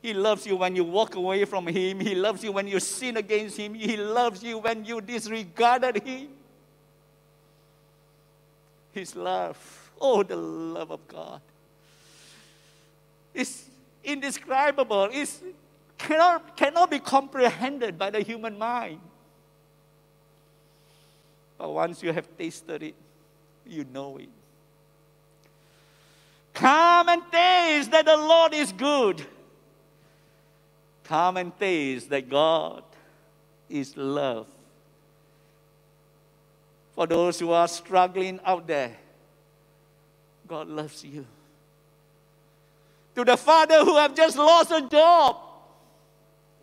He 0.00 0.14
loves 0.14 0.46
you 0.46 0.56
when 0.56 0.74
you 0.74 0.82
walk 0.82 1.14
away 1.14 1.44
from 1.44 1.66
Him. 1.66 2.00
He 2.00 2.14
loves 2.14 2.42
you 2.42 2.52
when 2.52 2.66
you 2.66 2.80
sin 2.80 3.18
against 3.18 3.58
Him. 3.58 3.74
He 3.74 3.98
loves 3.98 4.42
you 4.42 4.56
when 4.56 4.82
you 4.86 5.02
disregarded 5.02 6.02
Him. 6.02 6.28
His 8.92 9.14
love. 9.14 9.90
Oh, 10.00 10.22
the 10.22 10.36
love 10.36 10.90
of 10.90 11.06
God. 11.06 11.42
It's 13.34 13.68
indescribable. 14.02 15.10
It 15.12 15.30
cannot, 15.98 16.56
cannot 16.56 16.90
be 16.90 16.98
comprehended 16.98 17.98
by 17.98 18.08
the 18.08 18.22
human 18.22 18.58
mind. 18.58 19.00
But 21.58 21.72
once 21.72 22.02
you 22.02 22.10
have 22.10 22.26
tasted 22.38 22.82
it, 22.82 22.94
you 23.66 23.84
know 23.92 24.16
it. 24.16 24.30
Come 26.54 27.08
and 27.08 27.22
taste 27.30 27.90
that 27.90 28.04
the 28.04 28.16
Lord 28.16 28.54
is 28.54 28.72
good. 28.72 29.24
Come 31.04 31.36
and 31.36 31.58
taste 31.58 32.10
that 32.10 32.28
God 32.28 32.84
is 33.68 33.96
love. 33.96 34.46
For 36.94 37.06
those 37.06 37.38
who 37.38 37.50
are 37.52 37.68
struggling 37.68 38.38
out 38.44 38.66
there, 38.66 38.96
God 40.46 40.68
loves 40.68 41.02
you. 41.04 41.26
To 43.14 43.24
the 43.24 43.36
father 43.36 43.84
who 43.84 43.96
have 43.96 44.14
just 44.14 44.36
lost 44.36 44.70
a 44.70 44.86
job, 44.88 45.36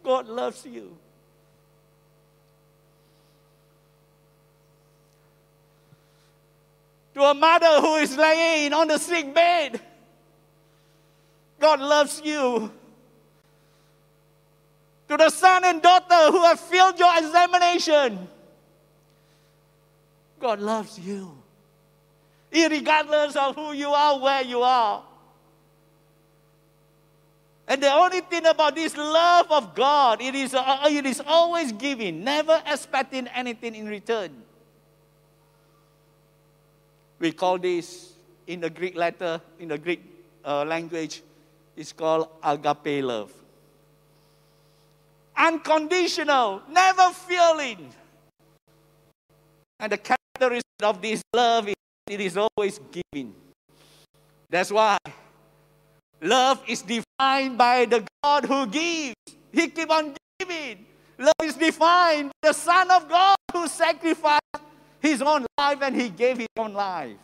God 0.04 0.28
loves 0.28 0.66
you. 0.66 0.96
To 7.20 7.26
a 7.26 7.34
mother 7.34 7.82
who 7.82 7.96
is 7.96 8.16
laying 8.16 8.72
on 8.72 8.88
the 8.88 8.98
sick 8.98 9.34
bed. 9.34 9.82
God 11.60 11.82
loves 11.82 12.22
you. 12.24 12.72
To 15.10 15.18
the 15.18 15.30
son 15.30 15.66
and 15.66 15.82
daughter 15.82 16.32
who 16.32 16.42
have 16.44 16.60
failed 16.62 16.98
your 16.98 17.12
examination. 17.18 18.26
God 20.40 20.62
loves 20.62 20.98
you. 20.98 21.36
Regardless 22.54 23.36
of 23.36 23.54
who 23.54 23.74
you 23.74 23.90
are, 23.90 24.18
where 24.18 24.44
you 24.44 24.62
are. 24.62 25.04
And 27.68 27.84
the 27.84 27.92
only 27.92 28.22
thing 28.22 28.46
about 28.46 28.76
this 28.76 28.96
love 28.96 29.52
of 29.52 29.76
God, 29.76 30.22
it 30.22 30.36
is, 30.36 30.54
uh, 30.56 30.88
it 30.90 31.06
is 31.06 31.22
always 31.28 31.74
giving, 31.74 32.24
never 32.24 32.64
expecting 32.66 33.28
anything 33.28 33.76
in 33.76 33.88
return. 33.88 34.32
We 37.20 37.34
call 37.34 37.58
this 37.58 38.14
in 38.48 38.62
the 38.62 38.70
Greek 38.70 38.96
letter, 38.96 39.42
in 39.60 39.68
the 39.68 39.78
Greek 39.78 40.02
uh, 40.44 40.64
language, 40.64 41.22
it's 41.76 41.94
called 41.94 42.30
agape 42.44 43.04
love. 43.04 43.32
Unconditional, 45.36 46.62
never 46.70 47.12
feeling. 47.12 47.90
And 49.80 49.92
the 49.92 49.98
characteristic 49.98 50.84
of 50.84 51.02
this 51.02 51.22
love 51.34 51.68
is 51.68 51.76
it 52.08 52.20
is 52.20 52.38
always 52.38 52.80
giving. 52.92 53.34
That's 54.50 54.72
why 54.72 54.98
love 56.22 56.64
is 56.68 56.82
defined 56.82 57.58
by 57.58 57.86
the 57.86 58.06
God 58.24 58.46
who 58.46 58.66
gives. 58.68 59.16
He 59.52 59.68
keep 59.68 59.90
on 59.92 60.16
giving. 60.40 60.86
Love 61.18 61.44
is 61.44 61.56
defined 61.56 62.32
the 62.42 62.54
Son 62.54 62.90
of 62.92 63.08
God 63.08 63.36
who 63.54 63.68
sacrificed 63.68 64.39
his 65.02 65.22
own 65.22 65.46
life 65.58 65.80
and 65.82 65.96
he 65.96 66.10
gave 66.10 66.38
his 66.38 66.48
own 66.58 66.74
life. 66.74 67.18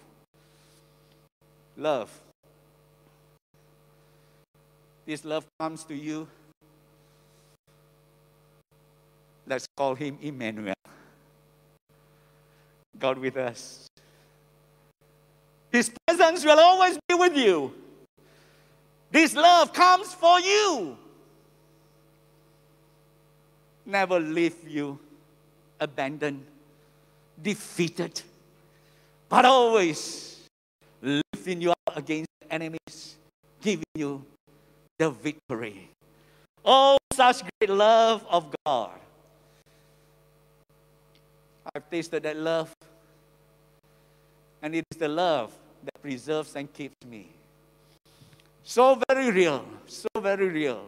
Love. 1.78 2.12
This 5.06 5.24
love 5.26 5.46
comes 5.60 5.84
to 5.86 5.96
you. 5.96 6.28
Let's 9.48 9.68
call 9.78 9.94
him 9.94 10.18
Emmanuel. 10.22 10.74
God 12.98 13.20
with 13.20 13.38
us. 13.38 13.88
His 15.72 15.92
presence 16.08 16.44
will 16.44 16.60
always 16.60 16.98
be 17.08 17.16
with 17.16 17.36
you. 17.36 17.74
This 19.12 19.36
love 19.36 19.74
comes 19.74 20.14
for 20.14 20.40
you. 20.40 20.98
Never 23.86 24.20
leave 24.20 24.56
you 24.68 24.98
abandoned 25.80 26.46
defeated, 27.42 28.22
but 29.30 29.46
always 29.46 30.48
lifting 31.02 31.62
you 31.62 31.72
up 31.72 31.98
against 31.98 32.30
enemies, 32.50 33.18
giving 33.62 33.84
you 33.96 34.26
the 34.98 35.10
victory. 35.10 35.90
Oh, 36.64 36.98
such 37.14 37.44
great 37.60 37.70
love 37.70 38.26
of 38.30 38.54
God. 38.66 39.00
I've 41.76 41.90
tasted 41.90 42.24
that 42.24 42.38
love, 42.38 42.74
and 44.62 44.76
it 44.76 44.84
is 44.92 44.98
the 44.98 45.08
love 45.08 45.52
that 45.84 46.02
preserves 46.02 46.56
and 46.56 46.72
keeps 46.72 46.96
me. 47.08 47.30
So 48.64 49.00
very 49.10 49.32
real, 49.32 49.66
so 49.86 50.08
very 50.20 50.48
real. 50.48 50.86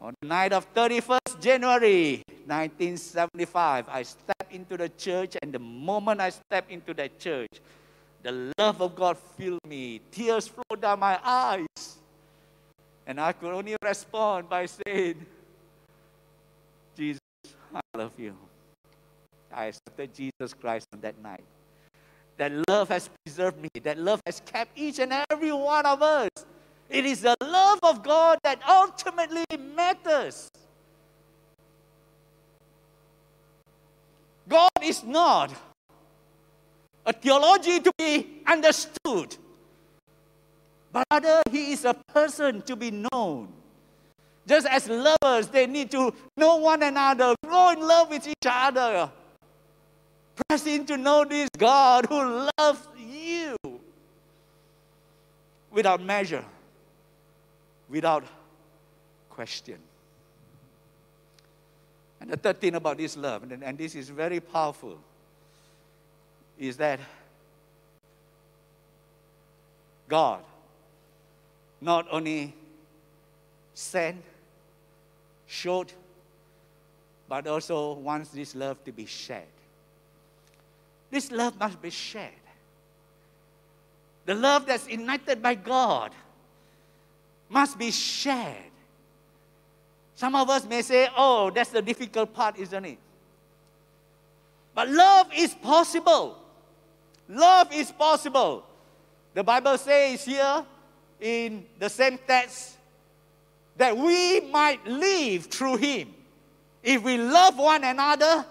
On 0.00 0.12
the 0.20 0.28
night 0.28 0.52
of 0.52 0.72
31st 0.74 1.40
January 1.40 2.22
1975, 2.46 3.88
I 3.88 4.02
stepped 4.02 4.52
into 4.52 4.76
the 4.76 4.88
church, 4.90 5.36
and 5.42 5.52
the 5.52 5.58
moment 5.58 6.20
I 6.20 6.30
stepped 6.30 6.70
into 6.70 6.94
that 6.94 7.18
church, 7.18 7.60
the 8.22 8.52
love 8.58 8.80
of 8.80 8.94
God 8.94 9.18
filled 9.18 9.66
me. 9.66 10.00
Tears 10.10 10.48
flowed 10.48 10.80
down 10.80 11.00
my 11.00 11.18
eyes. 11.24 11.98
And 13.06 13.20
I 13.20 13.32
could 13.32 13.52
only 13.52 13.76
respond 13.82 14.48
by 14.48 14.66
saying, 14.66 15.24
Jesus, 16.96 17.20
I 17.74 17.80
love 17.96 18.12
you. 18.18 18.36
I 19.52 19.66
accepted 19.66 20.12
Jesus 20.14 20.54
Christ 20.54 20.86
on 20.92 21.00
that 21.02 21.20
night. 21.22 21.44
That 22.36 22.52
love 22.68 22.88
has 22.88 23.08
preserved 23.24 23.60
me. 23.62 23.68
That 23.82 23.98
love 23.98 24.20
has 24.26 24.42
kept 24.44 24.76
each 24.76 24.98
and 24.98 25.12
every 25.30 25.52
one 25.52 25.86
of 25.86 26.02
us. 26.02 26.30
It 26.90 27.06
is 27.06 27.22
the 27.22 27.34
love 27.40 27.78
of 27.82 28.02
God 28.02 28.38
that 28.44 28.60
ultimately 28.68 29.44
matters. 29.74 30.48
God 34.48 34.70
is 34.82 35.02
not 35.02 35.52
a 37.04 37.12
theology 37.12 37.80
to 37.80 37.92
be 37.98 38.42
understood, 38.46 39.36
but 40.92 41.04
rather, 41.10 41.42
He 41.50 41.72
is 41.72 41.84
a 41.84 41.94
person 41.94 42.62
to 42.62 42.76
be 42.76 42.90
known. 42.90 43.52
Just 44.46 44.66
as 44.66 44.88
lovers, 44.88 45.48
they 45.48 45.66
need 45.66 45.90
to 45.90 46.12
know 46.36 46.56
one 46.56 46.82
another, 46.82 47.34
grow 47.44 47.70
in 47.70 47.80
love 47.80 48.10
with 48.10 48.26
each 48.26 48.46
other. 48.46 49.10
Press 50.48 50.66
in 50.66 50.86
to 50.86 50.96
know 50.96 51.24
this 51.24 51.48
God 51.58 52.06
who 52.06 52.48
loves 52.58 52.86
you 52.96 53.56
without 55.70 56.00
measure, 56.00 56.44
without 57.88 58.24
question. 59.28 59.78
And 62.26 62.32
the 62.32 62.36
third 62.38 62.60
thing 62.60 62.74
about 62.74 62.96
this 62.96 63.16
love, 63.16 63.44
and, 63.44 63.62
and 63.62 63.78
this 63.78 63.94
is 63.94 64.08
very 64.08 64.40
powerful, 64.40 64.98
is 66.58 66.76
that 66.78 66.98
God 70.08 70.42
not 71.80 72.08
only 72.10 72.52
sent, 73.74 74.24
showed, 75.46 75.92
but 77.28 77.46
also 77.46 77.92
wants 77.92 78.30
this 78.30 78.56
love 78.56 78.82
to 78.84 78.90
be 78.90 79.06
shared. 79.06 79.44
This 81.12 81.30
love 81.30 81.56
must 81.60 81.80
be 81.80 81.90
shared. 81.90 82.32
The 84.24 84.34
love 84.34 84.66
that's 84.66 84.88
ignited 84.88 85.40
by 85.40 85.54
God 85.54 86.10
must 87.48 87.78
be 87.78 87.92
shared. 87.92 88.72
Some 90.16 90.34
of 90.34 90.48
us 90.48 90.66
may 90.66 90.80
say, 90.82 91.08
oh, 91.16 91.50
that's 91.50 91.70
the 91.70 91.82
difficult 91.82 92.32
part, 92.32 92.58
isn't 92.58 92.84
it? 92.84 92.98
But 94.74 94.88
love 94.88 95.28
is 95.36 95.54
possible. 95.54 96.38
Love 97.28 97.72
is 97.72 97.92
possible. 97.92 98.64
The 99.34 99.44
Bible 99.44 99.76
says 99.76 100.24
here 100.24 100.64
in 101.20 101.66
the 101.78 101.90
same 101.90 102.18
text 102.26 102.76
that 103.76 103.96
we 103.96 104.40
might 104.40 104.86
live 104.86 105.46
through 105.46 105.76
Him. 105.76 106.14
If 106.82 107.02
we 107.02 107.18
love 107.18 107.58
one 107.58 107.84
another, 107.84 108.46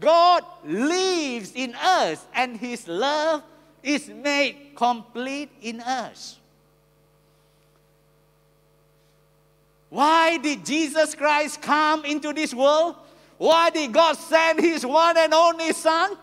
God 0.00 0.44
lives 0.64 1.52
in 1.54 1.74
us 1.74 2.24
and 2.34 2.56
His 2.56 2.88
love 2.88 3.42
is 3.82 4.08
made 4.08 4.72
complete 4.74 5.50
in 5.60 5.80
us. 5.80 6.38
Why 9.88 10.38
did 10.38 10.64
Jesus 10.64 11.14
Christ 11.14 11.62
come 11.62 12.04
into 12.04 12.32
this 12.32 12.52
world? 12.52 12.96
Why 13.38 13.70
did 13.70 13.92
God 13.92 14.16
send 14.16 14.60
His 14.60 14.84
one 14.84 15.16
and 15.16 15.32
only 15.32 15.72
Son? 15.72 16.16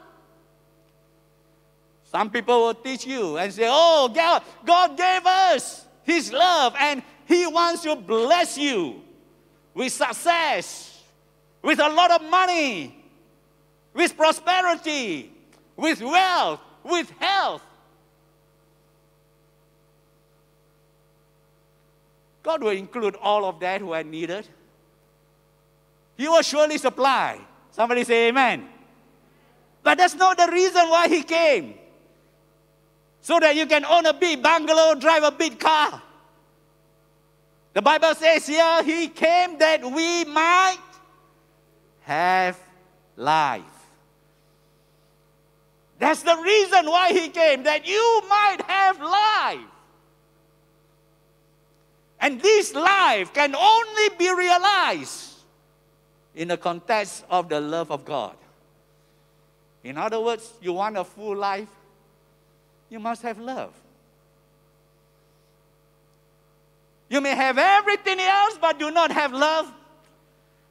Some 2.03 2.29
people 2.29 2.67
will 2.67 2.73
teach 2.73 3.05
you 3.05 3.37
and 3.37 3.51
say, 3.51 3.67
Oh, 3.67 4.09
God, 4.13 4.43
God 4.65 4.97
gave 4.97 5.25
us 5.25 5.85
His 6.03 6.31
love 6.31 6.75
and 6.79 7.01
He 7.25 7.47
wants 7.47 7.83
to 7.83 7.95
bless 7.95 8.57
you 8.57 9.01
with 9.73 9.91
success, 9.93 11.01
with 11.61 11.79
a 11.79 11.89
lot 11.89 12.11
of 12.11 12.29
money, 12.29 12.95
with 13.93 14.15
prosperity, 14.15 15.31
with 15.75 16.01
wealth, 16.01 16.59
with 16.83 17.09
health. 17.19 17.61
God 22.43 22.61
will 22.61 22.71
include 22.71 23.15
all 23.15 23.45
of 23.45 23.59
that 23.61 23.79
who 23.79 23.93
are 23.93 24.03
needed. 24.03 24.47
He 26.17 26.27
will 26.27 26.41
surely 26.41 26.77
supply. 26.77 27.39
Somebody 27.71 28.03
say 28.03 28.27
amen. 28.27 28.67
But 29.81 29.97
that's 29.97 30.15
not 30.15 30.37
the 30.37 30.49
reason 30.51 30.89
why 30.89 31.07
he 31.07 31.23
came. 31.23 31.75
So 33.21 33.39
that 33.39 33.55
you 33.55 33.65
can 33.65 33.85
own 33.85 34.05
a 34.05 34.13
big 34.13 34.43
bungalow, 34.43 34.95
drive 34.95 35.23
a 35.23 35.31
big 35.31 35.59
car. 35.59 36.01
The 37.73 37.81
Bible 37.81 38.13
says 38.15 38.45
here, 38.45 38.83
he 38.83 39.07
came 39.07 39.57
that 39.57 39.81
we 39.83 40.25
might 40.25 40.77
have 42.01 42.59
life. 43.15 43.63
That's 45.97 46.21
the 46.21 46.35
reason 46.35 46.85
why 46.85 47.13
he 47.13 47.29
came, 47.29 47.63
that 47.63 47.87
you 47.87 48.21
might 48.29 48.57
have 48.67 48.99
life. 49.01 49.72
And 52.23 52.39
this 52.39 52.73
life 52.73 53.33
can 53.33 53.53
only 53.53 54.09
be 54.17 54.33
realized 54.33 55.39
in 56.33 56.47
the 56.47 56.55
context 56.55 57.25
of 57.29 57.49
the 57.49 57.59
love 57.59 57.91
of 57.91 58.05
God. 58.05 58.37
In 59.83 59.97
other 59.97 60.21
words, 60.21 60.49
you 60.61 60.71
want 60.71 60.97
a 60.97 61.03
full 61.03 61.35
life, 61.35 61.67
you 62.89 62.97
must 62.97 63.23
have 63.23 63.39
love. 63.39 63.73
You 67.09 67.19
may 67.19 67.35
have 67.35 67.57
everything 67.57 68.21
else, 68.21 68.57
but 68.59 68.79
do 68.79 68.89
not 68.89 69.11
have 69.11 69.33
love. 69.33 69.69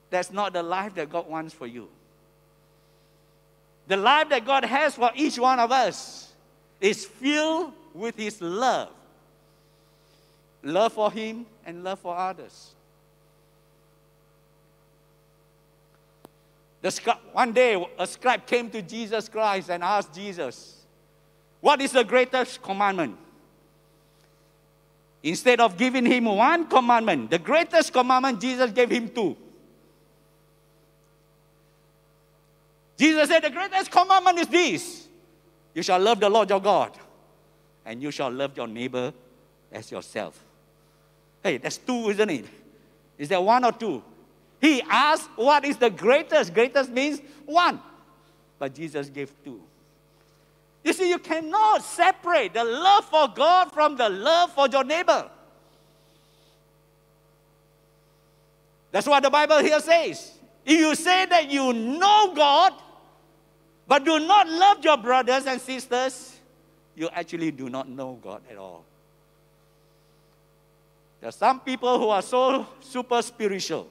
That's 0.09 0.33
not 0.33 0.55
the 0.55 0.62
life 0.62 0.95
that 0.95 1.11
God 1.11 1.29
wants 1.29 1.53
for 1.53 1.67
you. 1.67 1.87
The 3.88 3.99
life 3.99 4.31
that 4.31 4.47
God 4.47 4.65
has 4.65 4.95
for 4.95 5.11
each 5.15 5.38
one 5.38 5.59
of 5.59 5.71
us 5.71 6.33
is 6.81 7.05
filled 7.05 7.75
with 7.93 8.17
His 8.17 8.41
love 8.41 8.88
love 10.62 10.92
for 10.92 11.11
Him 11.11 11.46
and 11.64 11.83
love 11.85 12.01
for 12.01 12.16
others. 12.16 12.75
The, 16.83 16.90
scribe, 16.90 17.18
one 17.33 17.53
day, 17.53 17.87
a 17.98 18.07
scribe 18.07 18.44
came 18.44 18.68
to 18.70 18.83
Jesus 18.83 19.29
Christ 19.29 19.70
and 19.70 19.85
asked 19.85 20.12
Jesus, 20.12 20.85
What 21.61 21.81
is 21.81 21.92
the 21.92 22.03
greatest 22.03 22.61
commandment? 22.61 23.16
Instead 25.22 25.61
of 25.61 25.77
giving 25.77 26.05
him 26.05 26.25
one 26.25 26.66
commandment, 26.66 27.31
the 27.31 27.38
greatest 27.38 27.92
commandment, 27.92 28.40
Jesus 28.40 28.72
gave 28.72 28.90
him 28.90 29.09
two. 29.09 29.37
Jesus 32.98 33.29
said, 33.29 33.44
The 33.44 33.51
greatest 33.51 33.88
commandment 33.88 34.40
is 34.40 34.48
this 34.48 35.09
you 35.75 35.85
shall 35.85 36.01
love 36.01 36.18
the 36.18 36.29
Lord 36.29 36.51
your 36.51 36.61
God, 36.61 36.98
and 37.87 38.03
you 38.03 38.11
shall 38.11 38.31
love 38.31 38.57
your 38.57 38.66
neighbor 38.66 39.12
as 39.70 39.90
yourself. 39.92 40.42
Hey, 41.43 41.59
that's 41.59 41.79
two, 41.79 42.11
isn't 42.11 42.31
it? 42.31 42.45
Is 43.19 43.29
there 43.29 43.41
one 43.41 43.65
or 43.65 43.73
two? 43.73 44.03
He 44.61 44.83
asked, 44.83 45.29
What 45.37 45.65
is 45.65 45.77
the 45.77 45.91
greatest? 45.91 46.55
Greatest 46.55 46.91
means 46.91 47.21
one. 47.45 47.81
But 48.59 48.75
Jesus 48.75 49.09
gave 49.09 49.33
two. 49.45 49.61
You 50.85 50.93
see, 50.93 51.09
you 51.09 51.19
cannot 51.19 51.83
separate 51.83 52.55
the 52.55 52.65
love 52.65 53.05
for 53.07 53.29
God 53.35 53.73
from 53.73 53.97
the 53.97 54.09
love 54.09 54.53
for 54.53 54.69
your 54.69 54.85
neighbor. 54.85 55.31
That's 58.91 59.07
what 59.07 59.23
the 59.23 59.31
Bible 59.31 59.59
here 59.59 59.81
says. 59.81 60.33
If 60.65 60.79
you 60.79 60.95
say 60.95 61.27
that 61.27 61.51
you 61.51 61.73
know 61.73 62.33
God, 62.35 62.75
but 63.87 64.05
do 64.05 64.21
not 64.21 64.49
love 64.49 64.85
your 64.85 64.97
brothers 64.97 65.47
and 65.47 65.61
sisters, 65.61 66.37
you 66.95 67.09
actually 67.13 67.51
do 67.51 67.69
not 67.69 67.89
know 67.89 68.19
God 68.23 68.43
at 68.51 68.59
all. 68.59 68.85
There 71.23 71.29
are 71.29 71.31
some 71.31 71.61
people 71.61 72.01
who 72.01 72.09
are 72.09 72.21
so 72.21 72.67
super 72.81 73.23
spiritual. 73.23 73.87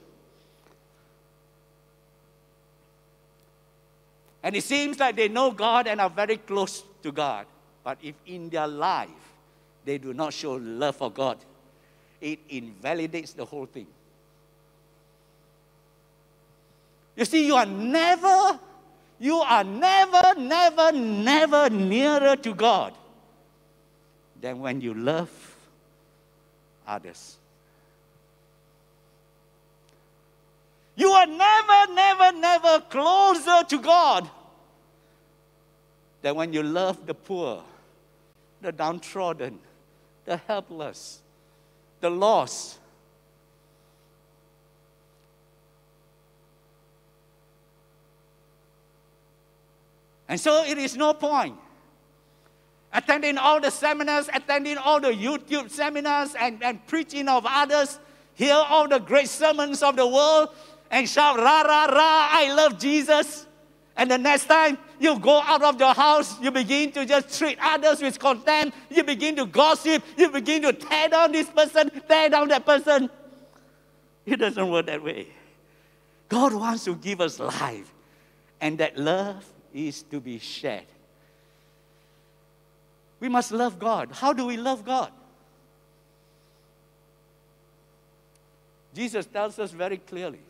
And 4.44 4.54
it 4.54 4.65
seems 4.65 5.00
like 5.00 5.15
they 5.15 5.30
know 5.30 5.50
God 5.52 5.88
and 5.88 6.02
are 6.02 6.10
very 6.10 6.36
close 6.36 6.84
to 7.02 7.12
God. 7.13 7.46
But 7.86 8.00
if 8.04 8.15
in 8.26 8.50
their 8.50 8.67
life 8.67 9.08
they 9.86 9.98
do 9.98 10.13
not 10.13 10.34
show 10.34 10.56
love 10.56 10.98
for 10.98 11.10
God, 11.10 11.38
it 12.20 12.38
invalidates 12.50 13.32
the 13.32 13.46
whole 13.46 13.65
thing. 13.65 13.88
You 17.15 17.24
see, 17.24 17.48
you 17.48 17.56
are 17.56 17.65
never, 17.65 18.60
you 19.20 19.38
are 19.38 19.63
never, 19.63 20.34
never, 20.38 20.91
never 20.91 21.70
nearer 21.70 22.36
to 22.36 22.54
God 22.54 22.94
than 24.41 24.60
when 24.60 24.82
you 24.82 24.94
love 24.94 25.51
others. 26.91 27.38
You 30.95 31.10
are 31.10 31.25
never, 31.25 31.93
never, 31.93 32.38
never 32.38 32.82
closer 32.82 33.63
to 33.69 33.80
God 33.80 34.30
than 36.21 36.36
when 36.36 36.54
you 36.54 36.62
love 36.62 37.06
the 37.06 37.13
poor, 37.13 37.63
the 38.62 38.71
downtrodden, 38.71 39.58
the 40.25 40.38
helpless, 40.38 41.21
the 42.01 42.10
lost. 42.10 42.77
And 50.27 50.39
so 50.39 50.63
it 50.63 50.77
is 50.77 50.95
no 50.95 51.13
point 51.13 51.58
attending 52.93 53.38
all 53.38 53.60
the 53.60 53.69
seminars, 53.69 54.30
attending 54.34 54.77
all 54.77 54.99
the 54.99 55.12
YouTube 55.12 55.69
seminars, 55.69 56.36
and, 56.36 56.62
and 56.63 56.86
preaching 56.88 57.27
of 57.27 57.45
others, 57.47 57.99
hear 58.34 58.54
all 58.54 58.88
the 58.88 58.99
great 58.99 59.27
sermons 59.27 59.82
of 59.84 59.95
the 59.95 60.06
world, 60.08 60.49
and 60.89 61.08
shout, 61.08 61.38
rah, 61.38 61.62
rah, 61.62 61.86
rah, 61.86 62.30
I 62.32 62.54
love 62.54 62.77
Jesus. 62.77 63.47
And 63.95 64.10
the 64.10 64.17
next 64.17 64.45
time 64.45 64.77
you 64.99 65.19
go 65.19 65.41
out 65.41 65.63
of 65.63 65.80
your 65.80 65.93
house, 65.93 66.39
you 66.41 66.51
begin 66.51 66.91
to 66.93 67.06
just 67.06 67.38
treat 67.38 67.58
others 67.62 68.01
with 68.01 68.17
contempt. 68.19 68.75
You 68.89 69.04
begin 69.04 69.36
to 69.36 69.45
gossip. 69.45 70.04
You 70.17 70.30
begin 70.30 70.62
to 70.63 70.73
tear 70.73 71.10
down 71.10 71.32
this 71.32 71.49
person, 71.49 71.91
tear 72.08 72.30
down 72.30 72.47
that 72.49 72.65
person. 72.65 73.10
It 74.25 74.38
doesn't 74.38 74.69
work 74.69 74.86
that 74.88 75.04
way. 75.04 75.27
God 76.30 76.54
wants 76.54 76.86
to 76.86 76.95
give 76.95 77.19
us 77.19 77.39
life, 77.39 77.91
and 78.62 78.77
that 78.77 78.97
love 78.97 79.45
is 79.73 80.04
to 80.04 80.19
be 80.19 80.39
shared. 80.39 80.86
We 83.21 83.29
must 83.29 83.51
love 83.51 83.79
God. 83.79 84.10
How 84.12 84.34
do 84.34 84.47
we 84.47 84.57
love 84.57 84.84
God? 84.84 85.12
Jesus 88.93 89.25
tells 89.27 89.57
us 89.60 89.71
very 89.71 89.97
clearly. 89.97 90.41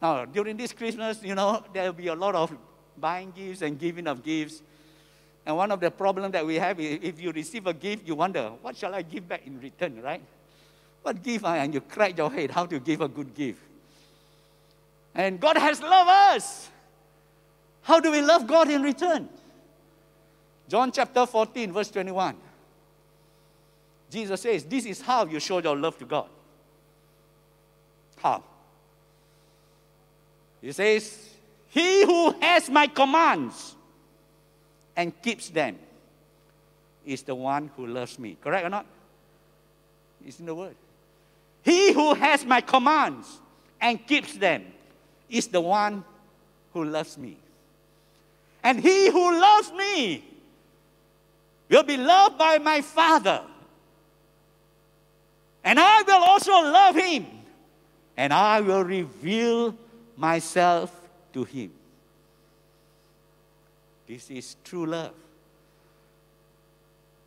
Now, 0.00 0.24
during 0.24 0.56
this 0.56 0.72
Christmas, 0.72 1.22
you 1.22 1.34
know, 1.34 1.62
there 1.74 1.84
will 1.84 1.92
be 1.92 2.06
a 2.06 2.14
lot 2.14 2.34
of 2.34 2.56
buying 2.98 3.32
gifts 3.32 3.62
and 3.62 3.78
giving 3.78 4.06
of 4.06 4.22
gifts. 4.22 4.62
And 5.44 5.56
one 5.56 5.72
of 5.72 5.80
the 5.80 5.90
problems 5.90 6.32
that 6.32 6.46
we 6.46 6.54
have 6.54 6.78
is 6.78 7.00
if 7.02 7.20
you 7.20 7.32
receive 7.32 7.66
a 7.66 7.74
gift, 7.74 8.06
you 8.06 8.14
wonder, 8.14 8.52
what 8.62 8.76
shall 8.76 8.94
I 8.94 9.02
give 9.02 9.28
back 9.28 9.44
in 9.44 9.60
return, 9.60 10.00
right? 10.00 10.22
What 11.02 11.20
gift? 11.20 11.44
Ah? 11.44 11.54
And 11.54 11.74
you 11.74 11.80
crack 11.80 12.16
your 12.16 12.30
head 12.30 12.52
how 12.52 12.64
to 12.66 12.78
give 12.78 13.00
a 13.00 13.08
good 13.08 13.34
gift. 13.34 13.60
And 15.16 15.40
God 15.40 15.58
has 15.58 15.82
loved 15.82 16.10
us. 16.36 16.68
How 17.82 17.98
do 17.98 18.12
we 18.12 18.22
love 18.22 18.46
God 18.46 18.70
in 18.70 18.82
return? 18.82 19.28
John 20.68 20.90
chapter 20.92 21.26
14, 21.26 21.72
verse 21.72 21.90
21. 21.90 22.36
Jesus 24.10 24.40
says, 24.40 24.64
This 24.64 24.84
is 24.86 25.00
how 25.00 25.24
you 25.26 25.40
show 25.40 25.58
your 25.58 25.76
love 25.76 25.98
to 25.98 26.04
God. 26.04 26.28
How? 28.16 28.42
He 30.60 30.72
says, 30.72 31.30
He 31.68 32.04
who 32.04 32.30
has 32.40 32.68
my 32.70 32.86
commands 32.86 33.74
and 34.96 35.20
keeps 35.22 35.48
them 35.48 35.78
is 37.04 37.22
the 37.22 37.34
one 37.34 37.70
who 37.76 37.86
loves 37.86 38.18
me. 38.18 38.36
Correct 38.40 38.66
or 38.66 38.70
not? 38.70 38.86
It's 40.24 40.38
in 40.38 40.46
the 40.46 40.54
word. 40.54 40.76
He 41.62 41.92
who 41.92 42.14
has 42.14 42.44
my 42.44 42.60
commands 42.60 43.40
and 43.80 44.04
keeps 44.06 44.34
them 44.36 44.64
is 45.28 45.48
the 45.48 45.60
one 45.60 46.04
who 46.72 46.84
loves 46.84 47.18
me. 47.18 47.36
And 48.62 48.80
he 48.80 49.10
who 49.10 49.40
loves 49.40 49.72
me 49.72 50.24
will 51.72 51.82
be 51.82 51.96
loved 51.96 52.36
by 52.36 52.58
my 52.58 52.82
Father. 52.82 53.40
And 55.64 55.80
I 55.80 56.02
will 56.02 56.22
also 56.22 56.52
love 56.52 56.94
him, 56.94 57.26
and 58.16 58.32
I 58.32 58.60
will 58.60 58.84
reveal 58.84 59.74
myself 60.16 60.92
to 61.32 61.44
him. 61.44 61.72
This 64.06 64.30
is 64.30 64.56
true 64.62 64.84
love. 64.84 65.14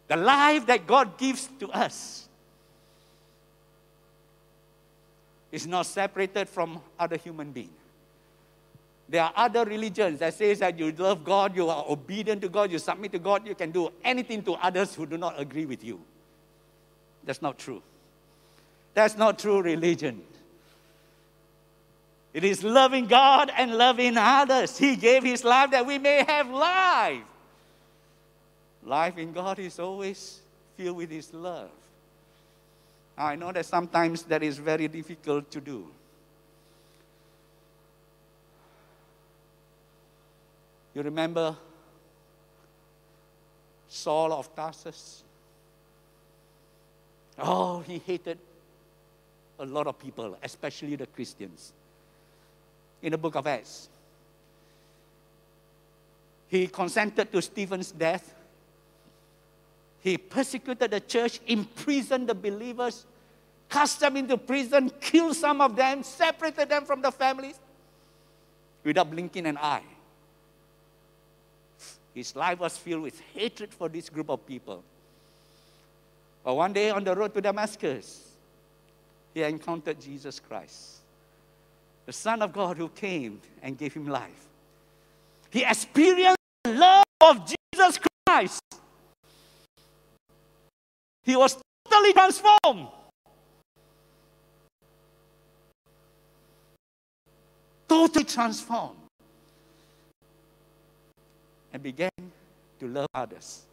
The 0.07 0.17
life 0.17 0.67
that 0.67 0.85
God 0.85 1.17
gives 1.17 1.49
to 1.59 1.71
us 1.71 2.29
is 5.51 5.65
not 5.65 5.87
separated 5.87 6.47
from 6.47 6.79
other 6.99 7.17
human 7.17 7.51
beings. 7.51 7.71
There 9.07 9.23
are 9.23 9.31
other 9.35 9.65
religions 9.65 10.19
that 10.19 10.33
says 10.33 10.59
that 10.59 10.79
you 10.79 10.91
love 10.91 11.23
God, 11.23 11.55
you 11.55 11.69
are 11.69 11.85
obedient 11.87 12.41
to 12.41 12.49
God, 12.49 12.71
you 12.71 12.79
submit 12.79 13.11
to 13.11 13.19
God, 13.19 13.45
you 13.47 13.53
can 13.53 13.71
do 13.71 13.91
anything 14.03 14.41
to 14.43 14.53
others 14.53 14.95
who 14.95 15.05
do 15.05 15.17
not 15.17 15.39
agree 15.39 15.65
with 15.65 15.83
you. 15.83 16.01
That's 17.23 17.41
not 17.41 17.57
true. 17.59 17.81
That's 18.93 19.15
not 19.17 19.37
true 19.37 19.61
religion. 19.61 20.21
It 22.33 22.43
is 22.43 22.63
loving 22.63 23.05
God 23.05 23.51
and 23.55 23.77
loving 23.77 24.17
others. 24.17 24.77
He 24.77 24.95
gave 24.95 25.23
His 25.23 25.43
life 25.43 25.71
that 25.71 25.85
we 25.85 25.97
may 25.99 26.23
have 26.23 26.49
life. 26.49 27.23
Life 28.83 29.17
in 29.17 29.31
God 29.31 29.59
is 29.59 29.79
always 29.79 30.41
filled 30.75 30.97
with 30.97 31.09
His 31.09 31.33
love. 31.33 31.69
I 33.17 33.35
know 33.35 33.51
that 33.51 33.65
sometimes 33.65 34.23
that 34.23 34.43
is 34.43 34.57
very 34.57 34.87
difficult 34.87 35.49
to 35.51 35.61
do. 35.61 35.87
You 40.95 41.03
remember 41.03 41.55
Saul 43.89 44.31
of 44.31 44.55
Tarsus? 44.55 45.23
Oh, 47.37 47.81
he 47.81 47.97
hated 47.99 48.39
a 49.59 49.65
lot 49.65 49.87
of 49.87 49.99
people, 49.99 50.37
especially 50.41 50.95
the 50.95 51.05
Christians. 51.05 51.73
In 53.01 53.11
the 53.11 53.17
book 53.17 53.35
of 53.35 53.45
Acts, 53.45 53.89
he 56.47 56.67
consented 56.67 57.29
to 57.33 57.41
Stephen's 57.41 57.91
death. 57.91 58.33
He 59.99 60.17
persecuted 60.17 60.91
the 60.91 61.01
church, 61.01 61.41
imprisoned 61.45 62.29
the 62.29 62.35
believers, 62.35 63.05
cast 63.69 63.99
them 63.99 64.15
into 64.15 64.37
prison, 64.37 64.89
killed 65.01 65.35
some 65.35 65.59
of 65.59 65.75
them, 65.75 66.03
separated 66.03 66.69
them 66.69 66.85
from 66.85 67.01
the 67.01 67.11
families 67.11 67.59
without 68.83 69.11
blinking 69.11 69.45
an 69.45 69.57
eye. 69.57 69.83
His 72.15 72.33
life 72.33 72.59
was 72.61 72.77
filled 72.77 73.03
with 73.03 73.19
hatred 73.33 73.73
for 73.73 73.89
this 73.89 74.09
group 74.09 74.29
of 74.29 74.47
people. 74.47 74.81
But 76.45 76.55
one 76.55 76.71
day 76.71 76.89
on 76.89 77.03
the 77.03 77.13
road 77.13 77.33
to 77.33 77.41
Damascus, 77.41 78.31
he 79.33 79.43
encountered 79.43 79.99
Jesus 79.99 80.39
Christ, 80.39 81.01
the 82.05 82.13
Son 82.13 82.41
of 82.41 82.53
God 82.53 82.77
who 82.77 82.87
came 82.87 83.41
and 83.61 83.77
gave 83.77 83.93
him 83.93 84.07
life. 84.07 84.47
He 85.49 85.65
experienced 85.65 86.37
the 86.63 86.73
love 86.73 87.03
of 87.19 87.41
Jesus 87.45 87.99
Christ. 88.25 88.61
He 91.23 91.35
was 91.35 91.57
totally 91.89 92.13
transformed. 92.13 92.87
Totally 97.89 98.23
transformed 98.23 99.04
and 101.75 101.83
began 101.83 102.31
to 102.79 102.87
love 102.87 103.09
others. 103.13 103.63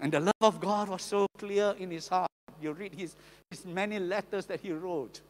And 0.00 0.12
the 0.12 0.18
love 0.18 0.40
of 0.40 0.60
God 0.60 0.88
was 0.88 1.00
so 1.00 1.28
clear 1.38 1.76
in 1.78 1.92
his 1.92 2.08
heart. 2.08 2.28
You 2.60 2.72
read 2.72 2.92
his, 2.92 3.14
his 3.48 3.64
many 3.64 4.00
letters 4.00 4.46
that 4.46 4.58
he 4.58 4.72
wrote. 4.72 5.20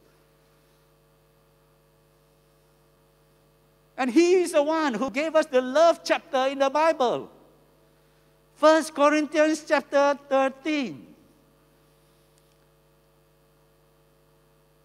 And 3.95 4.09
he 4.09 4.41
is 4.41 4.53
the 4.53 4.63
one 4.63 4.95
who 4.95 5.11
gave 5.11 5.35
us 5.35 5.45
the 5.45 5.61
love 5.61 5.99
chapter 6.03 6.47
in 6.47 6.57
the 6.57 6.71
Bible. 6.71 7.29
First 8.55 8.95
Corinthians 8.95 9.63
chapter 9.67 10.17
13. 10.27 11.05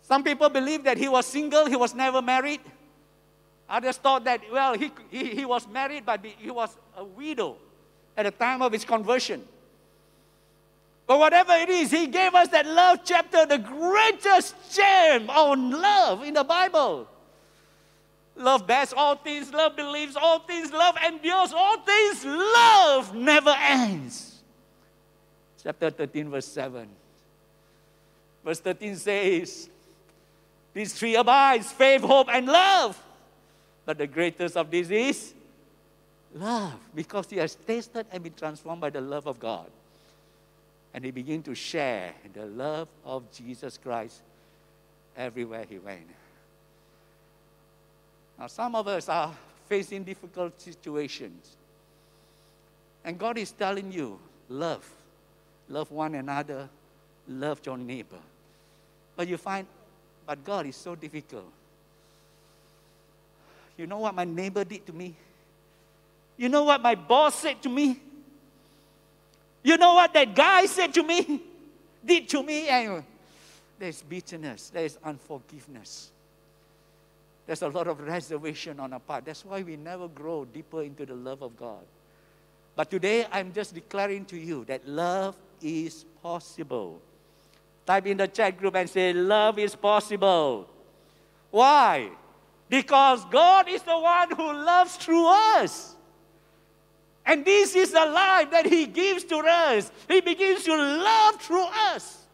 Some 0.02 0.22
people 0.22 0.50
believe 0.50 0.84
that 0.84 0.98
he 0.98 1.08
was 1.08 1.24
single, 1.24 1.64
he 1.64 1.76
was 1.76 1.94
never 1.94 2.20
married. 2.20 2.60
Others 3.68 3.96
thought 3.98 4.24
that, 4.24 4.40
well, 4.50 4.74
he, 4.74 4.90
he, 5.10 5.26
he 5.26 5.44
was 5.44 5.68
married, 5.68 6.06
but 6.06 6.24
he 6.24 6.50
was 6.50 6.76
a 6.96 7.04
widow 7.04 7.56
at 8.16 8.24
the 8.24 8.30
time 8.30 8.62
of 8.62 8.72
his 8.72 8.84
conversion. 8.84 9.42
But 11.06 11.18
whatever 11.18 11.52
it 11.54 11.68
is, 11.68 11.90
he 11.90 12.06
gave 12.06 12.34
us 12.34 12.48
that 12.48 12.66
love 12.66 13.00
chapter, 13.04 13.46
the 13.46 13.58
greatest 13.58 14.54
gem 14.74 15.30
on 15.30 15.70
love 15.70 16.22
in 16.22 16.34
the 16.34 16.44
Bible. 16.44 17.08
Love 18.36 18.66
bears 18.66 18.92
all 18.92 19.16
things, 19.16 19.52
love 19.52 19.74
believes 19.74 20.16
all 20.16 20.38
things, 20.40 20.70
love 20.70 20.96
endures 21.04 21.52
all 21.52 21.80
things, 21.80 22.24
love 22.24 23.14
never 23.14 23.54
ends. 23.58 24.36
Chapter 25.62 25.90
13, 25.90 26.30
verse 26.30 26.46
7. 26.46 26.88
Verse 28.44 28.60
13 28.60 28.96
says, 28.96 29.68
These 30.72 30.94
three 30.94 31.16
abides 31.16 31.72
faith, 31.72 32.02
hope, 32.02 32.28
and 32.30 32.46
love. 32.46 33.02
But 33.88 33.96
the 33.96 34.06
greatest 34.06 34.54
of 34.54 34.70
these 34.70 34.90
is 34.90 35.32
love, 36.34 36.78
because 36.94 37.30
he 37.30 37.38
has 37.38 37.54
tasted 37.54 38.04
and 38.12 38.22
been 38.22 38.34
transformed 38.34 38.82
by 38.82 38.90
the 38.90 39.00
love 39.00 39.26
of 39.26 39.40
God. 39.40 39.64
And 40.92 41.06
he 41.06 41.10
began 41.10 41.42
to 41.44 41.54
share 41.54 42.12
the 42.34 42.44
love 42.44 42.88
of 43.02 43.22
Jesus 43.32 43.78
Christ 43.78 44.20
everywhere 45.16 45.64
he 45.66 45.78
went. 45.78 46.06
Now, 48.38 48.48
some 48.48 48.74
of 48.74 48.86
us 48.88 49.08
are 49.08 49.34
facing 49.70 50.04
difficult 50.04 50.60
situations. 50.60 51.56
And 53.06 53.18
God 53.18 53.38
is 53.38 53.52
telling 53.52 53.90
you, 53.90 54.18
love. 54.50 54.86
Love 55.70 55.90
one 55.90 56.14
another. 56.14 56.68
Love 57.26 57.62
your 57.64 57.78
neighbor. 57.78 58.20
But 59.16 59.28
you 59.28 59.38
find, 59.38 59.66
but 60.26 60.44
God 60.44 60.66
is 60.66 60.76
so 60.76 60.94
difficult. 60.94 61.50
You 63.78 63.86
know 63.86 63.98
what 63.98 64.14
my 64.14 64.24
neighbor 64.24 64.64
did 64.64 64.84
to 64.86 64.92
me? 64.92 65.14
You 66.36 66.50
know 66.50 66.64
what 66.64 66.82
my 66.82 66.94
boss 66.94 67.36
said 67.36 67.62
to 67.62 67.70
me? 67.70 67.98
You 69.62 69.78
know 69.78 69.94
what 69.94 70.12
that 70.12 70.34
guy 70.34 70.66
said 70.66 70.92
to 70.94 71.02
me? 71.02 71.42
Did 72.04 72.28
to 72.28 72.42
me? 72.42 72.68
And 72.68 73.02
there's 73.78 74.02
bitterness, 74.02 74.68
there's 74.68 74.98
unforgiveness. 75.02 76.10
There's 77.46 77.62
a 77.62 77.68
lot 77.68 77.86
of 77.86 77.98
reservation 78.00 78.78
on 78.78 78.92
our 78.92 79.00
part. 79.00 79.24
That's 79.24 79.42
why 79.42 79.62
we 79.62 79.76
never 79.76 80.06
grow 80.06 80.44
deeper 80.44 80.82
into 80.82 81.06
the 81.06 81.14
love 81.14 81.40
of 81.40 81.56
God. 81.56 81.82
But 82.76 82.90
today, 82.90 83.26
I'm 83.32 83.54
just 83.54 83.72
declaring 83.72 84.26
to 84.26 84.36
you 84.36 84.66
that 84.66 84.86
love 84.86 85.34
is 85.62 86.04
possible 86.22 87.00
Type 87.88 88.06
in 88.06 88.18
the 88.18 88.28
chat 88.28 88.58
group 88.58 88.74
and 88.76 88.84
say, 88.84 89.14
Love 89.14 89.58
is 89.58 89.74
possible. 89.74 90.68
Why? 91.50 92.10
Because 92.68 93.24
God 93.26 93.68
is 93.68 93.82
the 93.82 93.98
one 93.98 94.30
who 94.30 94.52
loves 94.52 94.96
through 94.96 95.26
us. 95.26 95.94
And 97.24 97.44
this 97.44 97.74
is 97.74 97.92
the 97.92 98.06
life 98.06 98.50
that 98.50 98.66
He 98.66 98.86
gives 98.86 99.24
to 99.24 99.36
us. 99.38 99.90
He 100.08 100.20
begins 100.20 100.64
to 100.64 100.74
love 100.74 101.40
through 101.40 101.66
us. 101.92 102.24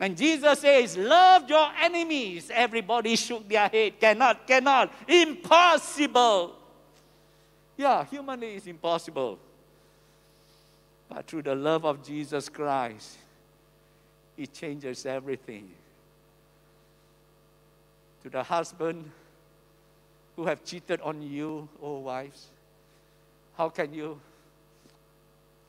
And 0.00 0.16
Jesus 0.16 0.60
says, 0.60 0.96
Love 0.96 1.48
your 1.48 1.68
enemies, 1.80 2.50
everybody 2.52 3.16
shook 3.16 3.48
their 3.48 3.68
head. 3.68 3.98
Cannot, 3.98 4.46
cannot, 4.46 4.92
impossible. 5.08 6.54
Yeah, 7.76 8.04
humanly 8.04 8.54
it's 8.54 8.66
impossible. 8.66 9.38
But 11.08 11.26
through 11.26 11.42
the 11.42 11.54
love 11.54 11.84
of 11.84 12.04
Jesus 12.04 12.48
Christ, 12.48 13.16
it 14.36 14.52
changes 14.52 15.06
everything. 15.06 15.70
To 18.28 18.32
the 18.32 18.42
husband 18.42 19.10
who 20.36 20.44
have 20.44 20.62
cheated 20.62 21.00
on 21.00 21.22
you, 21.22 21.66
oh 21.80 22.00
wives, 22.00 22.48
how 23.56 23.70
can 23.70 23.94
you 23.94 24.20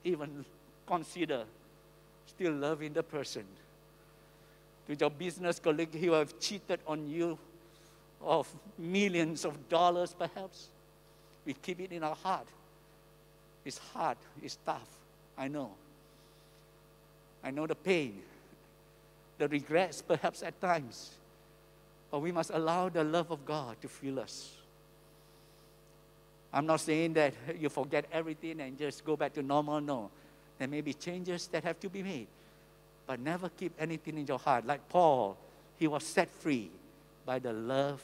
even 0.04 0.44
consider 0.86 1.46
still 2.28 2.52
loving 2.52 2.92
the 2.92 3.02
person? 3.02 3.46
To 4.88 4.96
your 4.96 5.10
business 5.10 5.58
colleague 5.58 5.96
who 5.96 6.12
have 6.12 6.38
cheated 6.38 6.82
on 6.86 7.08
you 7.08 7.40
of 8.22 8.54
millions 8.78 9.46
of 9.46 9.70
dollars, 9.70 10.14
perhaps, 10.20 10.68
we 11.46 11.54
keep 11.54 11.80
it 11.80 11.94
in 11.94 12.04
our 12.04 12.16
heart. 12.16 12.48
It's 13.64 13.78
hard, 13.94 14.18
it's 14.44 14.58
tough. 14.66 14.90
I 15.38 15.48
know. 15.48 15.72
I 17.42 17.52
know 17.52 17.68
the 17.68 17.76
pain, 17.76 18.22
the 19.38 19.48
regrets, 19.48 20.02
perhaps 20.02 20.44
at 20.44 20.60
times. 20.60 21.12
But 22.12 22.20
we 22.20 22.32
must 22.32 22.52
allow 22.52 22.90
the 22.90 23.04
love 23.04 23.32
of 23.32 23.46
God 23.46 23.78
to 23.82 23.88
fill 23.88 24.20
us. 24.20 24.52
I'm 26.52 26.66
not 26.66 26.80
saying 26.80 27.14
that 27.14 27.34
you 27.60 27.70
forget 27.70 28.06
everything 28.12 28.60
and 28.62 28.78
just 28.78 29.06
go 29.06 29.16
back 29.16 29.34
to 29.34 29.44
normal. 29.44 29.80
No. 29.82 30.10
There 30.58 30.68
may 30.68 30.82
be 30.82 30.94
changes 30.94 31.48
that 31.48 31.64
have 31.64 31.80
to 31.82 31.90
be 31.90 32.04
made. 32.04 32.28
But 33.06 33.20
never 33.20 33.50
keep 33.50 33.74
anything 33.80 34.18
in 34.18 34.28
your 34.28 34.40
heart. 34.40 34.66
Like 34.66 34.88
Paul, 34.90 35.38
he 35.78 35.88
was 35.88 36.04
set 36.04 36.30
free 36.30 36.70
by 37.26 37.40
the 37.40 37.54
love 37.54 38.02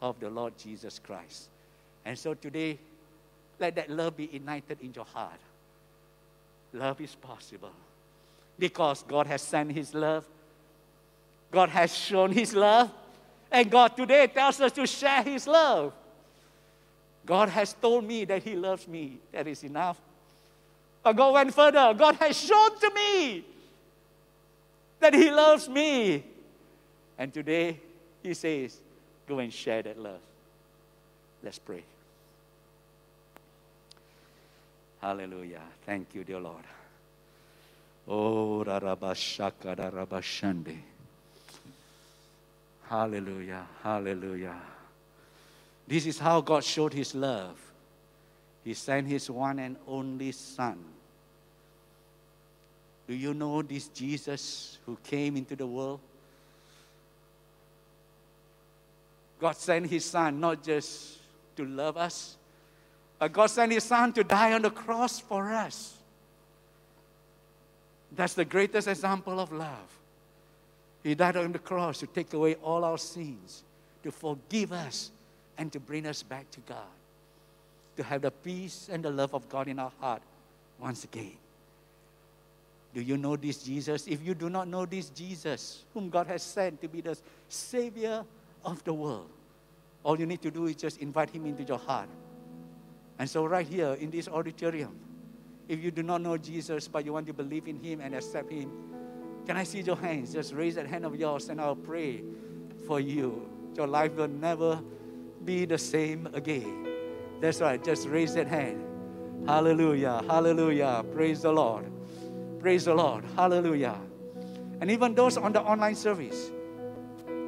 of 0.00 0.18
the 0.20 0.28
Lord 0.28 0.56
Jesus 0.58 0.98
Christ. 0.98 1.48
And 2.04 2.18
so 2.18 2.34
today, 2.34 2.78
let 3.58 3.76
that 3.76 3.88
love 3.88 4.16
be 4.16 4.34
ignited 4.34 4.78
in 4.82 4.92
your 4.94 5.04
heart. 5.04 5.40
Love 6.72 7.00
is 7.00 7.14
possible 7.14 7.70
because 8.58 9.02
God 9.04 9.26
has 9.26 9.42
sent 9.42 9.72
His 9.72 9.94
love. 9.94 10.24
God 11.50 11.68
has 11.68 11.96
shown 11.96 12.32
His 12.32 12.54
love. 12.54 12.90
And 13.50 13.70
God 13.70 13.96
today 13.96 14.26
tells 14.26 14.60
us 14.60 14.72
to 14.72 14.86
share 14.86 15.22
His 15.22 15.46
love. 15.46 15.92
God 17.26 17.48
has 17.48 17.72
told 17.74 18.04
me 18.04 18.24
that 18.24 18.42
He 18.42 18.54
loves 18.54 18.86
me. 18.86 19.18
That 19.32 19.46
is 19.46 19.62
enough. 19.64 19.98
But 21.02 21.14
God 21.14 21.34
went 21.34 21.54
further. 21.54 21.94
God 21.94 22.16
has 22.16 22.38
shown 22.38 22.78
to 22.78 22.90
me 22.94 23.44
that 25.00 25.14
He 25.14 25.30
loves 25.30 25.68
me. 25.68 26.24
And 27.18 27.32
today 27.32 27.78
He 28.22 28.34
says, 28.34 28.78
Go 29.26 29.38
and 29.38 29.52
share 29.52 29.82
that 29.82 29.98
love. 29.98 30.20
Let's 31.42 31.58
pray. 31.58 31.82
Hallelujah. 35.00 35.60
Thank 35.84 36.14
you, 36.14 36.24
dear 36.24 36.40
Lord. 36.40 36.64
Oh, 38.08 38.64
Rarabashaka, 38.66 39.76
Rarabashande. 39.76 40.78
Hallelujah. 42.94 43.66
Hallelujah. 43.82 44.54
This 45.88 46.06
is 46.06 46.16
how 46.16 46.40
God 46.40 46.62
showed 46.62 46.92
his 46.92 47.12
love. 47.12 47.58
He 48.62 48.72
sent 48.72 49.08
his 49.08 49.28
one 49.28 49.58
and 49.58 49.76
only 49.88 50.30
Son. 50.30 50.78
Do 53.08 53.14
you 53.14 53.34
know 53.34 53.62
this 53.62 53.88
Jesus 53.88 54.78
who 54.86 54.96
came 55.02 55.36
into 55.36 55.56
the 55.56 55.66
world? 55.66 55.98
God 59.40 59.56
sent 59.56 59.90
his 59.90 60.04
Son 60.04 60.38
not 60.38 60.62
just 60.62 61.18
to 61.56 61.64
love 61.64 61.96
us, 61.96 62.36
but 63.18 63.32
God 63.32 63.46
sent 63.46 63.72
His 63.72 63.84
Son 63.84 64.12
to 64.12 64.22
die 64.22 64.52
on 64.52 64.62
the 64.62 64.70
cross 64.70 65.18
for 65.18 65.52
us. 65.52 65.94
That's 68.12 68.34
the 68.34 68.44
greatest 68.44 68.86
example 68.86 69.40
of 69.40 69.52
love. 69.52 69.98
He 71.04 71.14
died 71.14 71.36
on 71.36 71.52
the 71.52 71.60
cross 71.60 71.98
to 71.98 72.08
take 72.08 72.32
away 72.32 72.56
all 72.56 72.82
our 72.82 72.98
sins, 72.98 73.62
to 74.02 74.10
forgive 74.10 74.72
us, 74.72 75.12
and 75.56 75.72
to 75.72 75.78
bring 75.78 76.06
us 76.06 76.24
back 76.24 76.50
to 76.50 76.60
God. 76.60 76.90
To 77.96 78.02
have 78.02 78.22
the 78.22 78.32
peace 78.32 78.88
and 78.90 79.04
the 79.04 79.10
love 79.10 79.32
of 79.32 79.48
God 79.48 79.68
in 79.68 79.78
our 79.78 79.92
heart 80.00 80.22
once 80.80 81.04
again. 81.04 81.36
Do 82.92 83.00
you 83.00 83.16
know 83.16 83.36
this 83.36 83.62
Jesus? 83.62 84.08
If 84.08 84.26
you 84.26 84.34
do 84.34 84.50
not 84.50 84.66
know 84.66 84.84
this 84.84 85.10
Jesus, 85.10 85.84
whom 85.94 86.10
God 86.10 86.26
has 86.26 86.42
sent 86.42 86.80
to 86.80 86.88
be 86.88 87.00
the 87.00 87.16
Savior 87.48 88.24
of 88.64 88.82
the 88.82 88.94
world, 88.94 89.28
all 90.02 90.18
you 90.18 90.26
need 90.26 90.42
to 90.42 90.50
do 90.50 90.66
is 90.66 90.74
just 90.74 90.98
invite 90.98 91.30
Him 91.30 91.46
into 91.46 91.62
your 91.62 91.78
heart 91.78 92.08
and 93.18 93.28
so, 93.30 93.44
right 93.44 93.66
here 93.66 93.96
in 94.00 94.10
this 94.10 94.28
auditorium, 94.28 94.96
if 95.68 95.82
you 95.82 95.90
do 95.90 96.02
not 96.02 96.20
know 96.20 96.36
Jesus, 96.36 96.88
but 96.88 97.04
you 97.04 97.12
want 97.12 97.26
to 97.26 97.32
believe 97.32 97.68
in 97.68 97.78
Him 97.78 98.00
and 98.00 98.14
accept 98.14 98.50
Him, 98.50 98.70
can 99.46 99.56
I 99.56 99.64
see 99.64 99.80
your 99.80 99.96
hands? 99.96 100.32
Just 100.32 100.52
raise 100.54 100.74
that 100.76 100.86
hand 100.86 101.04
of 101.04 101.16
yours 101.16 101.48
and 101.48 101.60
I'll 101.60 101.76
pray 101.76 102.22
for 102.86 103.00
you. 103.00 103.48
Your 103.76 103.86
life 103.86 104.14
will 104.14 104.28
never 104.28 104.80
be 105.44 105.64
the 105.66 105.78
same 105.78 106.28
again. 106.34 106.88
That's 107.40 107.60
right, 107.60 107.82
just 107.82 108.08
raise 108.08 108.34
that 108.34 108.46
hand. 108.48 108.84
Hallelujah, 109.46 110.22
hallelujah. 110.28 111.04
Praise 111.12 111.42
the 111.42 111.52
Lord. 111.52 111.86
Praise 112.60 112.86
the 112.86 112.94
Lord. 112.94 113.24
Hallelujah. 113.36 113.98
And 114.80 114.90
even 114.90 115.14
those 115.14 115.36
on 115.36 115.52
the 115.52 115.60
online 115.60 115.94
service, 115.94 116.50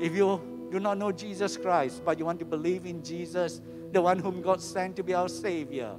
if 0.00 0.14
you 0.14 0.68
do 0.70 0.80
not 0.80 0.98
know 0.98 1.12
Jesus 1.12 1.56
Christ, 1.56 2.02
but 2.04 2.18
you 2.18 2.24
want 2.26 2.38
to 2.40 2.44
believe 2.44 2.86
in 2.86 3.02
Jesus, 3.02 3.60
the 3.92 4.02
one 4.02 4.18
whom 4.18 4.42
God 4.42 4.60
sent 4.60 4.96
to 4.96 5.02
be 5.02 5.14
our 5.14 5.28
Savior. 5.28 5.96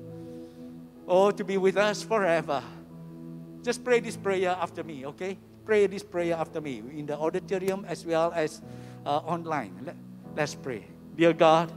or 1.07 1.31
to 1.31 1.43
be 1.43 1.57
with 1.57 1.77
us 1.77 2.03
forever. 2.03 2.61
Just 3.63 3.83
pray 3.83 3.99
this 4.01 4.17
prayer 4.17 4.49
after 4.49 4.83
me, 4.83 5.05
okay? 5.05 5.37
Pray 5.67 5.85
this 5.85 6.01
prayer 6.01 6.33
after 6.35 6.61
me 6.61 6.81
in 6.95 7.05
the 7.05 7.17
auditorium 7.17 7.83
as 7.89 8.05
well 8.05 8.31
as 8.33 8.61
uh, 9.05 9.17
online. 9.27 9.75
Let, 9.83 9.95
let's 10.33 10.55
pray. 10.55 10.85
Dear 11.17 11.33
God, 11.33 11.69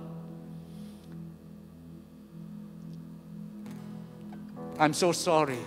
I'm 4.78 4.94
so 4.94 5.10
sorry. 5.10 5.58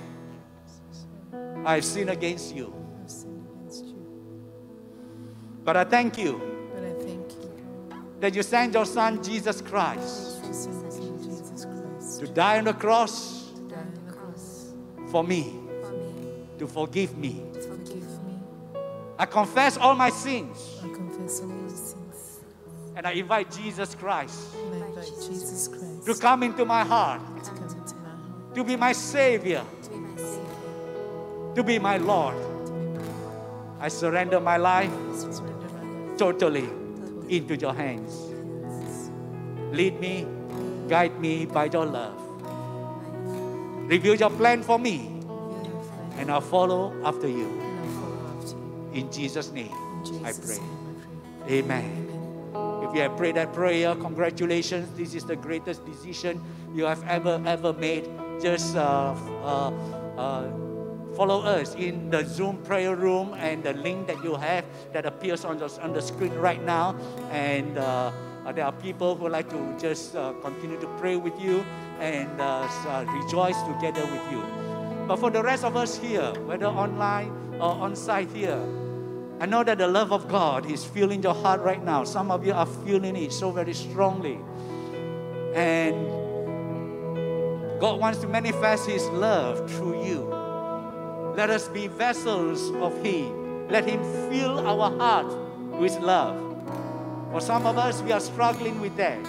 I've 1.66 1.84
sinned 1.84 2.10
against 2.10 2.56
you. 2.56 2.74
But 5.66 5.76
I 5.76 5.84
thank 5.84 6.18
you. 6.18 6.42
But 6.74 6.84
I 6.86 6.94
thank 6.94 7.30
you 7.34 7.52
that 8.22 8.34
you 8.34 8.42
sent 8.42 8.74
your 8.74 8.86
son 8.86 9.22
Jesus 9.22 9.60
Christ 9.60 10.40
to 12.22 12.28
die 12.28 12.60
on 12.60 12.64
the 12.64 12.74
cross 12.74 13.52
for 15.12 15.26
me, 15.26 15.60
to 16.58 16.68
forgive 16.68 17.18
me. 17.18 17.44
I 19.18 19.26
confess 19.26 19.78
all 19.78 19.96
my 19.96 20.10
sins. 20.10 20.80
I 20.84 20.88
confess 20.88 21.42
all 21.42 21.48
my 21.48 21.68
sins. 21.68 22.40
And 22.96 23.08
I 23.08 23.12
invite 23.12 23.52
Jesus 23.52 23.96
Christ, 23.96 24.54
And 24.56 24.84
I 24.84 24.88
invite 24.88 25.06
Jesus 25.06 25.68
Christ 25.68 26.06
to 26.06 26.16
come 26.16 26.44
into 26.44 26.66
my 26.66 26.84
heart, 26.84 27.22
to 27.44 27.50
come 27.52 27.64
into 27.64 27.96
my 27.96 28.10
heart, 28.10 28.56
to 28.56 28.64
be 28.64 28.76
my 28.76 28.92
Savior, 28.92 29.64
to 31.56 31.64
be 31.64 31.80
my 31.80 31.98
Lord. 31.98 32.36
I 33.80 33.88
surrender 33.88 34.40
my 34.40 34.58
life 34.58 34.92
surrender 35.16 35.68
my 35.74 36.08
life 36.08 36.18
totally 36.18 36.70
into 37.30 37.56
your 37.56 37.74
hands. 37.74 38.30
Lead 39.76 40.00
me, 40.00 40.28
guide 40.88 41.20
me 41.20 41.46
by 41.46 41.66
your 41.66 41.86
love. 41.86 42.20
Reveal 43.90 44.16
your 44.16 44.30
plan 44.30 44.64
for 44.64 44.78
me, 44.80 45.20
and 46.18 46.32
I'll 46.32 46.42
follow 46.42 46.94
after 47.04 47.28
you. 47.28 47.73
In 48.94 49.12
Jesus' 49.12 49.52
name, 49.52 49.74
In 50.06 50.26
I 50.26 50.32
pray. 50.34 50.56
I 50.56 51.46
pray. 51.46 51.58
Amen. 51.60 52.14
If 52.84 52.94
you 52.94 53.02
have 53.02 53.18
prayed 53.18 53.36
that 53.36 53.54
prayer, 53.54 53.96
congratulations. 53.96 54.88
This 54.96 55.16
is 55.16 55.26
the 55.26 55.36
greatest 55.36 55.84
decision 55.86 56.42
you 56.76 56.86
have 56.86 57.04
ever, 57.08 57.42
ever 57.46 57.74
made. 57.74 58.08
Just 58.40 58.76
uh, 58.76 59.16
uh, 59.42 59.72
uh, 60.18 60.50
follow 61.16 61.42
us 61.42 61.74
in 61.76 62.10
the 62.10 62.24
Zoom 62.26 62.58
prayer 62.64 62.96
room 62.96 63.34
and 63.38 63.64
the 63.64 63.74
link 63.74 64.08
that 64.08 64.24
you 64.24 64.36
have 64.36 64.66
that 64.94 65.06
appears 65.06 65.44
on 65.44 65.58
the, 65.58 65.70
on 65.82 65.94
the 65.94 66.02
screen 66.02 66.34
right 66.36 66.62
now. 66.64 66.96
And 67.32 67.78
uh, 67.78 68.12
uh, 68.46 68.52
there 68.52 68.66
are 68.66 68.74
people 68.74 69.16
who 69.16 69.30
like 69.30 69.50
to 69.50 69.76
just 69.80 70.16
uh, 70.16 70.34
continue 70.42 70.80
to 70.80 70.88
pray 71.00 71.16
with 71.16 71.40
you 71.42 71.66
and 72.00 72.30
uh, 72.40 72.68
uh, 72.88 73.06
rejoice 73.08 73.60
together 73.64 74.06
with 74.06 74.32
you. 74.32 74.44
But 75.08 75.18
for 75.18 75.32
the 75.32 75.42
rest 75.42 75.64
of 75.64 75.76
us 75.76 75.98
here, 75.98 76.32
whether 76.46 76.68
online 76.68 77.32
or 77.56 77.72
on 77.72 77.96
site 77.96 78.30
here, 78.32 78.62
I 79.44 79.46
know 79.46 79.62
that 79.62 79.78
the 79.78 79.90
love 79.90 80.14
of 80.14 80.30
God 80.30 80.72
is 80.72 80.86
filling 80.86 81.22
your 81.22 81.34
heart 81.34 81.60
right 81.60 81.84
now. 81.84 82.06
Some 82.06 82.32
of 82.32 82.48
you 82.48 82.54
are 82.54 82.66
feeling 82.66 83.18
it 83.18 83.34
so 83.34 83.52
very 83.52 83.74
strongly. 83.74 84.40
And 85.54 86.08
God 87.78 88.00
wants 88.00 88.20
to 88.20 88.28
manifest 88.30 88.88
His 88.88 89.04
love 89.10 89.70
through 89.70 90.06
you. 90.06 90.22
Let 91.36 91.50
us 91.50 91.68
be 91.68 91.88
vessels 91.88 92.72
of 92.76 92.96
Him. 93.04 93.68
Let 93.68 93.86
Him 93.86 94.02
fill 94.32 94.66
our 94.66 94.98
heart 94.98 95.28
with 95.78 96.00
love. 96.00 96.40
For 97.34 97.42
some 97.42 97.66
of 97.66 97.78
us, 97.78 98.02
we 98.02 98.14
are 98.14 98.22
struggling 98.22 98.80
with 98.80 98.96
that. 98.96 99.22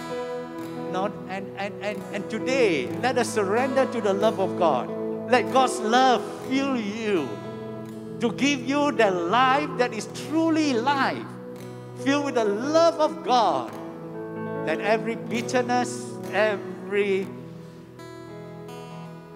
Not, 0.93 1.11
and, 1.27 1.45
and, 1.57 1.73
and, 1.83 2.01
and 2.13 2.29
today, 2.29 2.87
let 3.01 3.17
us 3.17 3.27
surrender 3.27 3.85
to 3.91 3.99
the 3.99 4.13
love 4.13 4.39
of 4.39 4.57
God. 4.57 4.89
Let 5.29 5.51
God's 5.51 5.77
love 5.81 6.23
fill 6.47 6.79
you 6.79 7.27
to 8.19 8.31
give 8.33 8.67
you 8.67 8.91
the 8.91 9.11
life 9.11 9.69
that 9.77 9.93
is 9.93 10.07
truly 10.27 10.73
life, 10.73 11.25
filled 12.03 12.25
with 12.25 12.35
the 12.35 12.45
love 12.45 12.99
of 12.99 13.23
God. 13.23 13.71
That 14.65 14.79
every 14.79 15.15
bitterness, 15.15 16.11
every 16.31 17.27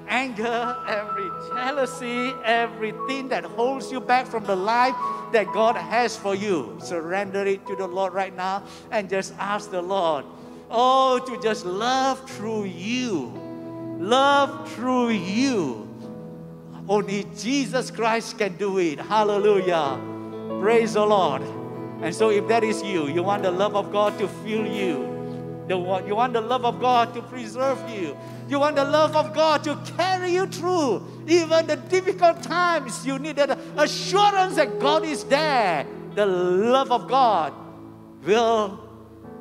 anger, 0.07 0.75
every 0.87 1.29
jealousy, 1.53 2.33
everything 2.43 3.29
that 3.29 3.43
holds 3.43 3.91
you 3.91 3.99
back 3.99 4.25
from 4.25 4.43
the 4.43 4.55
life 4.55 4.95
that 5.31 5.45
God 5.53 5.75
has 5.75 6.17
for 6.17 6.33
you, 6.33 6.77
surrender 6.81 7.45
it 7.45 7.65
to 7.67 7.75
the 7.75 7.87
Lord 7.87 8.13
right 8.13 8.35
now 8.35 8.63
and 8.91 9.09
just 9.09 9.33
ask 9.37 9.69
the 9.69 9.81
Lord, 9.81 10.25
oh, 10.71 11.19
to 11.19 11.39
just 11.41 11.65
love 11.65 12.27
through 12.29 12.65
you. 12.65 13.31
Love 13.99 14.71
through 14.71 15.09
you. 15.09 15.88
Only 16.89 17.23
Jesus 17.37 17.91
Christ 17.91 18.39
can 18.39 18.57
do 18.57 18.79
it. 18.79 18.99
Hallelujah. 18.99 20.01
Praise 20.59 20.93
the 20.93 21.05
Lord. 21.05 21.43
And 22.01 22.15
so, 22.15 22.31
if 22.31 22.47
that 22.47 22.63
is 22.63 22.81
you, 22.81 23.07
you 23.07 23.21
want 23.21 23.43
the 23.43 23.51
love 23.51 23.75
of 23.75 23.91
God 23.91 24.17
to 24.17 24.27
fill 24.27 24.65
you. 24.65 25.05
You 25.69 26.15
want 26.15 26.33
the 26.33 26.41
love 26.41 26.65
of 26.65 26.81
God 26.81 27.13
to 27.13 27.21
preserve 27.21 27.77
you. 27.91 28.17
You 28.47 28.59
want 28.59 28.75
the 28.75 28.83
love 28.83 29.15
of 29.15 29.35
God 29.35 29.63
to 29.65 29.77
carry 29.95 30.33
you 30.33 30.47
through 30.47 31.05
even 31.27 31.67
the 31.67 31.75
difficult 31.75 32.41
times. 32.41 33.05
You 33.05 33.19
need 33.19 33.35
the 33.35 33.55
assurance 33.77 34.55
that 34.55 34.79
God 34.79 35.05
is 35.05 35.23
there. 35.25 35.85
The 36.15 36.25
love 36.25 36.91
of 36.91 37.07
God 37.07 37.53
will 38.25 38.79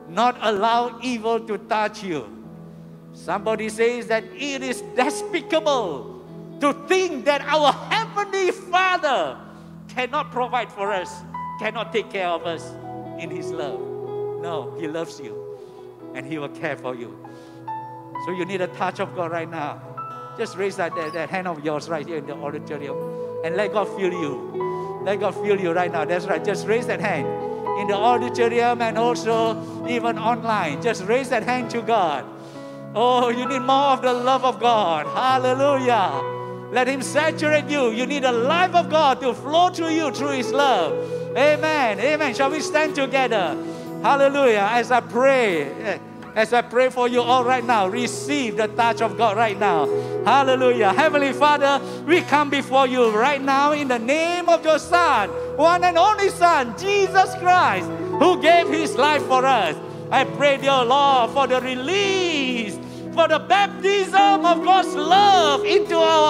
not 0.07 0.37
allow 0.43 1.01
evil 1.01 1.41
to 1.41 1.57
touch 1.57 2.05
you. 2.05 2.29
Somebody 3.15 3.71
says 3.71 4.07
that 4.09 4.25
it 4.35 4.63
is 4.63 4.83
despicable 4.95 6.18
to 6.61 6.73
think 6.89 7.25
that 7.25 7.41
our 7.43 7.73
Heavenly 7.73 8.51
Father 8.51 9.39
cannot 9.89 10.31
provide 10.31 10.71
for 10.71 10.93
us, 10.93 11.23
cannot 11.59 11.93
take 11.93 12.11
care 12.11 12.29
of 12.29 12.47
us 12.47 12.73
in 13.19 13.31
His 13.31 13.51
love. 13.51 13.81
No, 14.41 14.77
He 14.79 14.87
loves 14.89 15.21
you 15.21 15.59
and 16.15 16.27
He 16.27 16.39
will 16.39 16.49
care 16.49 16.77
for 16.77 16.95
you. 16.95 17.17
So 18.27 18.33
you 18.33 18.45
need 18.45 18.61
a 18.61 18.67
touch 18.69 19.01
of 19.01 19.15
God 19.15 19.31
right 19.31 19.49
now. 19.49 19.81
Just 20.37 20.57
raise 20.57 20.77
that, 20.77 20.95
that, 20.95 21.13
that 21.15 21.31
hand 21.31 21.49
of 21.49 21.65
yours 21.65 21.89
right 21.89 22.07
here 22.07 22.19
in 22.19 22.27
the 22.27 22.35
auditorium 22.35 22.97
and 23.45 23.57
let 23.57 23.73
God 23.73 23.89
feel 23.97 24.13
you. 24.13 25.01
Let 25.05 25.21
God 25.21 25.35
feel 25.35 25.59
you 25.59 25.73
right 25.73 25.91
now. 25.91 26.05
That's 26.05 26.27
right. 26.27 26.45
Just 26.45 26.67
raise 26.67 26.87
that 26.87 27.01
hand 27.01 27.27
in 27.81 27.87
the 27.89 27.95
auditorium 27.95 28.83
and 28.83 28.99
also 28.99 29.87
even 29.89 30.19
online. 30.19 30.83
Just 30.83 31.05
raise 31.05 31.29
that 31.31 31.45
hand 31.45 31.71
to 31.71 31.83
God. 31.83 32.25
Oh, 32.95 33.29
you 33.29 33.47
need 33.49 33.61
more 33.61 33.93
of 33.95 34.03
the 34.03 34.13
love 34.13 34.45
of 34.45 34.59
God. 34.59 35.07
Hallelujah. 35.07 36.38
Let 36.71 36.89
Him 36.89 37.03
saturate 37.03 37.69
you. 37.69 37.91
You 37.91 38.07
need 38.07 38.25
the 38.25 38.33
life 38.33 38.75
of 38.75 38.91
God 38.91 39.21
to 39.21 39.35
flow 39.35 39.71
through 39.71 39.91
you 39.91 40.11
through 40.11 40.33
His 40.33 40.53
love. 40.53 40.93
Amen. 41.37 42.01
Amen. 42.01 42.35
Shall 42.35 42.51
we 42.51 42.61
stand 42.61 42.95
together? 42.95 43.57
Hallelujah. 44.03 44.69
As 44.71 44.91
I 44.91 45.01
pray, 45.01 45.65
eh, 45.83 45.99
as 46.35 46.53
I 46.53 46.63
pray 46.63 46.89
for 46.89 47.09
you 47.09 47.21
all 47.21 47.43
right 47.43 47.65
now, 47.65 47.89
receive 47.89 48.57
the 48.57 48.69
touch 48.69 49.01
of 49.01 49.19
God 49.19 49.37
right 49.37 49.59
now. 49.59 49.87
Hallelujah. 50.25 50.93
Heavenly 50.93 51.33
Father, 51.33 51.81
we 52.07 52.21
come 52.23 52.49
before 52.49 52.87
you 52.87 53.11
right 53.11 53.43
now 53.43 53.73
in 53.73 53.89
the 53.89 53.99
name 53.99 54.49
of 54.49 54.65
your 54.65 54.79
Son, 54.79 55.31
one 55.57 55.83
and 55.83 55.99
only 55.99 56.29
Son, 56.29 56.79
Jesus 56.79 57.35
Christ, 57.37 57.89
who 58.21 58.41
gave 58.41 58.69
his 58.69 58.95
life 58.95 59.23
for 59.25 59.45
us. 59.45 59.75
I 60.11 60.25
pray, 60.25 60.59
dear 60.59 60.85
Lord, 60.85 61.31
for 61.31 61.47
the 61.47 61.61
release, 61.61 62.79
for 63.15 63.27
the 63.27 63.41
baptism 63.41 64.45
of 64.45 64.63
God's 64.63 64.95
love 64.95 65.65
into 65.65 65.97
our 65.97 66.28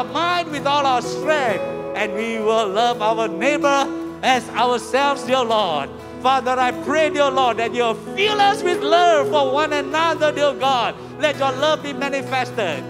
our 0.00 0.12
mind, 0.12 0.50
with 0.50 0.66
all 0.66 0.86
our 0.86 1.02
strength, 1.02 1.62
and 1.94 2.14
we 2.14 2.38
will 2.38 2.66
love 2.68 3.02
our 3.02 3.28
neighbor 3.28 3.84
as 4.22 4.48
ourselves, 4.50 5.24
dear 5.24 5.44
Lord. 5.44 5.90
Father, 6.22 6.52
I 6.52 6.72
pray, 6.72 7.10
dear 7.10 7.30
Lord, 7.30 7.58
that 7.58 7.74
you'll 7.74 7.94
fill 7.94 8.40
us 8.40 8.62
with 8.62 8.80
love 8.80 9.28
for 9.28 9.52
one 9.52 9.74
another, 9.74 10.32
dear 10.32 10.54
God. 10.54 10.94
Let 11.18 11.36
your 11.36 11.52
love 11.52 11.82
be 11.82 11.92
manifested. 11.92 12.82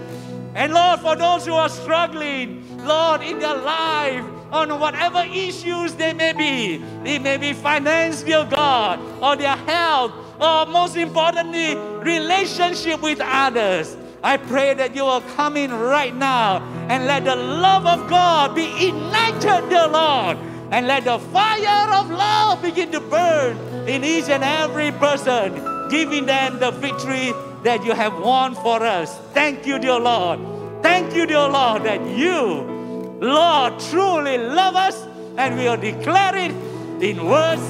And 0.55 0.73
Lord, 0.73 1.01
for 1.01 1.17
those 1.17 1.45
who 1.45 1.53
are 1.53 1.67
struggling, 1.67 2.77
Lord, 2.85 3.21
in 3.23 3.39
their 3.39 3.57
life, 3.57 4.23
on 4.53 4.79
whatever 4.79 5.19
issues 5.19 5.93
they 5.95 6.13
may 6.13 6.31
be, 6.31 6.75
it 7.03 7.21
may 7.21 7.35
be 7.35 7.51
finance, 7.51 8.23
dear 8.23 8.45
God, 8.45 8.99
or 9.21 9.35
their 9.35 9.57
health, 9.57 10.13
or 10.39 10.65
most 10.65 10.95
importantly, 10.95 11.75
relationship 11.75 13.01
with 13.01 13.19
others. 13.21 13.97
I 14.23 14.37
pray 14.37 14.73
that 14.75 14.95
you 14.95 15.03
will 15.03 15.21
come 15.35 15.57
in 15.57 15.71
right 15.73 16.15
now 16.15 16.61
and 16.89 17.05
let 17.05 17.25
the 17.25 17.35
love 17.35 17.85
of 17.85 18.09
God 18.09 18.55
be 18.55 18.87
ignited, 18.87 19.69
dear 19.69 19.87
Lord 19.87 20.37
and 20.71 20.87
let 20.87 21.03
the 21.03 21.19
fire 21.19 21.93
of 21.93 22.09
love 22.09 22.61
begin 22.61 22.91
to 22.93 23.01
burn 23.01 23.57
in 23.87 24.03
each 24.05 24.29
and 24.29 24.41
every 24.41 24.91
person, 24.93 25.53
giving 25.89 26.25
them 26.25 26.59
the 26.59 26.71
victory 26.71 27.33
that 27.63 27.83
you 27.83 27.91
have 27.93 28.17
won 28.19 28.55
for 28.55 28.81
us. 28.81 29.17
Thank 29.33 29.67
you, 29.67 29.77
dear 29.77 29.99
Lord. 29.99 30.39
Thank 30.81 31.13
you, 31.13 31.25
dear 31.25 31.47
Lord, 31.47 31.83
that 31.83 32.01
you, 32.17 33.17
Lord, 33.19 33.79
truly 33.91 34.37
love 34.37 34.75
us 34.75 35.05
and 35.37 35.57
we 35.57 35.65
will 35.65 35.77
declare 35.77 36.35
it 36.37 36.51
in 37.03 37.25
words, 37.25 37.61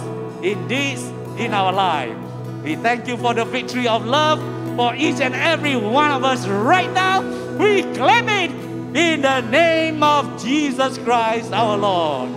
in 0.43 0.67
deeds, 0.67 1.03
in 1.39 1.55
our 1.55 1.73
life. 1.73 2.15
We 2.63 2.75
thank 2.75 3.07
you 3.07 3.17
for 3.17 3.33
the 3.33 3.45
victory 3.45 3.87
of 3.87 4.05
love 4.05 4.39
for 4.75 4.95
each 4.95 5.19
and 5.21 5.35
every 5.35 5.75
one 5.75 6.11
of 6.11 6.23
us 6.23 6.47
right 6.47 6.91
now. 6.93 7.21
We 7.57 7.83
claim 7.93 8.29
it 8.29 8.51
in 8.95 9.21
the 9.21 9.41
name 9.41 10.03
of 10.03 10.41
Jesus 10.41 10.97
Christ 10.99 11.53
our 11.53 11.77
Lord. 11.77 12.29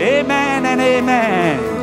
Amen 0.00 0.66
and 0.66 0.80
amen. 0.80 1.81